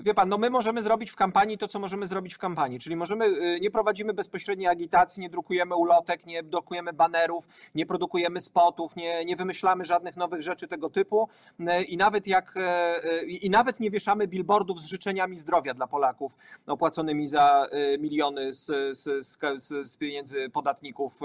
wie 0.00 0.14
pan, 0.14 0.28
no 0.28 0.38
my 0.38 0.50
możemy 0.50 0.82
zrobić 0.82 1.10
w 1.10 1.16
kampanii 1.16 1.58
to, 1.58 1.68
co 1.68 1.78
możemy 1.78 2.06
zrobić 2.06 2.34
w 2.34 2.38
kampanii, 2.38 2.78
czyli 2.78 2.96
możemy, 2.96 3.24
y, 3.26 3.60
nie 3.60 3.70
prowadzimy 3.70 4.14
bezpośredniej 4.14 4.68
agitacji, 4.68 5.20
nie 5.20 5.30
drukujemy 5.30 5.76
ulotek, 5.76 6.26
nie 6.26 6.42
drukujemy 6.42 6.92
banerów, 6.92 7.48
nie 7.74 7.86
produkujemy 7.86 8.40
spotów, 8.40 8.96
nie, 8.96 9.24
nie 9.24 9.36
wymyślamy 9.36 9.84
żadnych 9.84 10.16
nowych 10.16 10.42
rzeczy 10.42 10.68
tego 10.68 10.90
typu 10.90 11.28
y, 11.60 11.82
i 11.82 11.96
nawet 11.96 12.26
jak, 12.26 12.54
y, 12.56 13.26
i 13.26 13.50
nawet 13.50 13.80
nie 13.80 13.90
wieszamy 13.90 14.28
billboardów 14.28 14.80
z 14.80 14.84
życzeniami 14.84 15.36
zdrowia 15.36 15.74
dla 15.74 15.86
Polaków 15.86 16.36
opłaconymi 16.66 17.26
za 17.26 17.66
miliony 17.98 18.52
z, 18.52 18.66
z, 18.96 19.26
z, 19.26 19.90
z 19.90 19.96
pieniędzy 19.96 20.50
podatników 20.50 21.20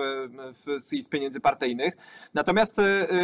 i 0.91 1.01
z 1.01 1.07
pieniędzy 1.07 1.39
partyjnych. 1.39 1.97
Natomiast 2.33 2.77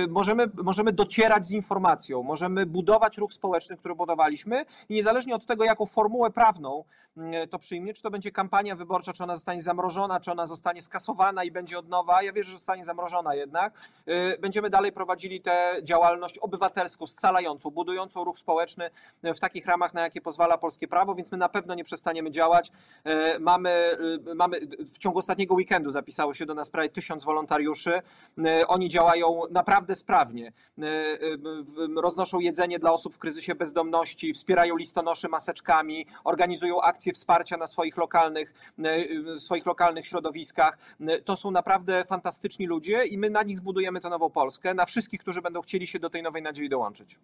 możemy, 0.10 0.50
możemy 0.64 0.94
docierać 0.94 1.46
z 1.46 1.52
informacją, 1.52 2.24
możemy 2.24 2.66
budować 2.66 3.18
ruch 3.18 3.34
społeczny, 3.34 3.78
który 3.78 3.96
budowaliśmy 3.96 4.66
i 4.90 4.94
niezależnie 4.94 5.36
od 5.38 5.45
tego, 5.45 5.63
jaką 5.63 5.86
formułę 5.86 6.32
prawną 6.32 6.84
mm, 7.17 7.47
to 7.50 7.60
przyjmie, 7.60 7.93
czy 7.93 8.02
to 8.02 8.12
będzie 8.12 8.32
kampania 8.32 8.76
wyborcza, 8.76 9.13
czy 9.13 9.23
ona 9.23 9.36
zostanie 9.36 9.62
zamrożona, 9.62 10.19
czy 10.19 10.32
ona 10.32 10.45
zostanie 10.45 10.82
skasowana 10.82 11.43
i 11.43 11.52
będzie 11.52 11.80
od 11.80 11.89
nowa. 11.89 12.23
Ja 12.23 12.34
wierzę, 12.34 12.47
że 12.47 12.58
zostanie 12.58 12.84
zamrożona 12.84 13.36
jednak. 13.36 13.73
Y, 14.08 14.38
będziemy 14.39 14.69
dalej 14.69 14.91
prowadzili 14.91 15.41
tę 15.41 15.76
działalność 15.84 16.38
obywatelską, 16.38 17.08
scalającą, 17.08 17.69
budującą 17.69 18.23
ruch 18.23 18.39
społeczny 18.39 18.89
w 19.23 19.39
takich 19.39 19.65
ramach, 19.65 19.93
na 19.93 20.02
jakie 20.02 20.21
pozwala 20.21 20.58
polskie 20.58 20.88
prawo, 20.88 21.15
więc 21.15 21.32
my 21.32 21.38
na 21.38 21.50
pewno 21.50 21.76
nie 21.76 21.84
przestaniemy 21.84 22.32
działać. 22.32 22.71
Mamy, 23.39 23.97
mamy 24.36 24.60
w 24.80 24.97
ciągu 24.97 25.19
ostatniego 25.19 25.56
weekendu 25.56 25.91
zapisało 25.91 26.34
się 26.34 26.45
do 26.45 26.54
nas 26.54 26.69
prawie 26.69 26.89
tysiąc 26.89 27.23
wolontariuszy. 27.23 28.02
Oni 28.67 28.89
działają 28.89 29.41
naprawdę 29.52 29.95
sprawnie. 29.95 30.52
Roznoszą 31.95 32.39
jedzenie 32.39 32.80
dla 32.80 32.91
osób 32.91 33.15
w 33.15 33.19
kryzysie 33.19 33.56
bezdomności, 33.56 34.34
wspierają 34.34 34.76
listonosze 34.76 35.27
maseczkami, 35.28 36.06
organizują 36.24 36.82
akcje 36.82 37.13
wsparcia 37.13 37.58
na 37.58 37.68
swoich 37.68 37.98
lokalnych, 37.98 38.54
swoich 39.38 39.66
lokalnych 39.66 40.08
środowiskach. 40.08 40.78
To 41.26 41.36
są 41.36 41.52
naprawdę 41.52 42.06
fantastyczni 42.06 42.68
ludzie 42.68 43.06
i 43.06 43.18
my 43.18 43.30
na 43.30 43.44
nich 43.44 43.58
zbudujemy 43.58 44.02
tę 44.02 44.10
nową 44.10 44.30
Polskę, 44.30 44.74
na 44.74 44.86
wszystkich, 44.86 45.22
którzy 45.22 45.42
będą 45.42 45.62
chcieli 45.62 45.88
się 45.88 46.00
do 46.00 46.10
tej 46.10 46.24
nowej 46.24 46.42
nadziei 46.42 46.70
dołączyć. 46.70 47.20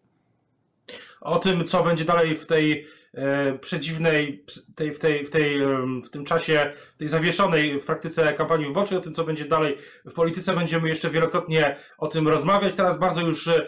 O 1.22 1.40
tym, 1.40 1.64
co 1.64 1.84
będzie 1.84 2.06
dalej 2.06 2.36
w 2.36 2.46
tej 2.46 2.88
e, 3.14 3.54
przedziwnej, 3.54 4.46
tej, 4.76 4.92
w, 4.92 5.00
tej, 5.00 5.26
w, 5.26 5.30
tej, 5.30 5.60
w 6.04 6.10
tym 6.10 6.26
czasie, 6.26 6.74
tej 6.98 7.08
zawieszonej 7.08 7.80
w 7.80 7.86
praktyce 7.86 8.34
kampanii 8.34 8.68
wyborczej, 8.68 8.98
o 8.98 9.02
tym, 9.02 9.14
co 9.14 9.24
będzie 9.24 9.46
dalej 9.46 9.78
w 10.06 10.14
polityce, 10.14 10.54
będziemy 10.54 10.90
jeszcze 10.90 11.10
wielokrotnie 11.10 11.76
o 11.98 12.08
tym 12.08 12.28
rozmawiać. 12.28 12.76
Teraz 12.76 13.00
bardzo 13.00 13.22
już 13.22 13.48
e, 13.48 13.64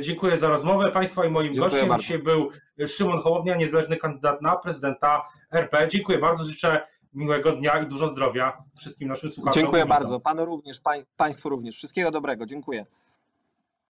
dziękuję 0.00 0.36
za 0.36 0.48
rozmowę 0.48 0.90
Państwa 0.90 1.26
i 1.26 1.30
moim 1.30 1.54
dziękuję 1.54 1.70
gościem 1.70 1.88
bardzo. 1.88 2.02
dzisiaj 2.02 2.18
był 2.18 2.50
Szymon 2.86 3.20
Hołownia, 3.20 3.56
niezależny 3.56 3.96
kandydat 3.96 4.42
na 4.42 4.56
prezydenta 4.56 5.24
RP. 5.52 5.88
Dziękuję 5.88 6.18
bardzo, 6.18 6.44
życzę 6.44 6.80
miłego 7.14 7.52
dnia 7.52 7.82
i 7.82 7.86
dużo 7.86 8.08
zdrowia 8.08 8.62
wszystkim 8.78 9.08
naszym 9.08 9.30
słuchaczom. 9.30 9.62
Dziękuję 9.62 9.86
bardzo, 9.86 10.20
panu 10.20 10.44
również, 10.44 10.80
pań, 10.80 11.04
państwu 11.16 11.48
również. 11.48 11.76
Wszystkiego 11.76 12.10
dobrego, 12.10 12.46
dziękuję. 12.46 12.86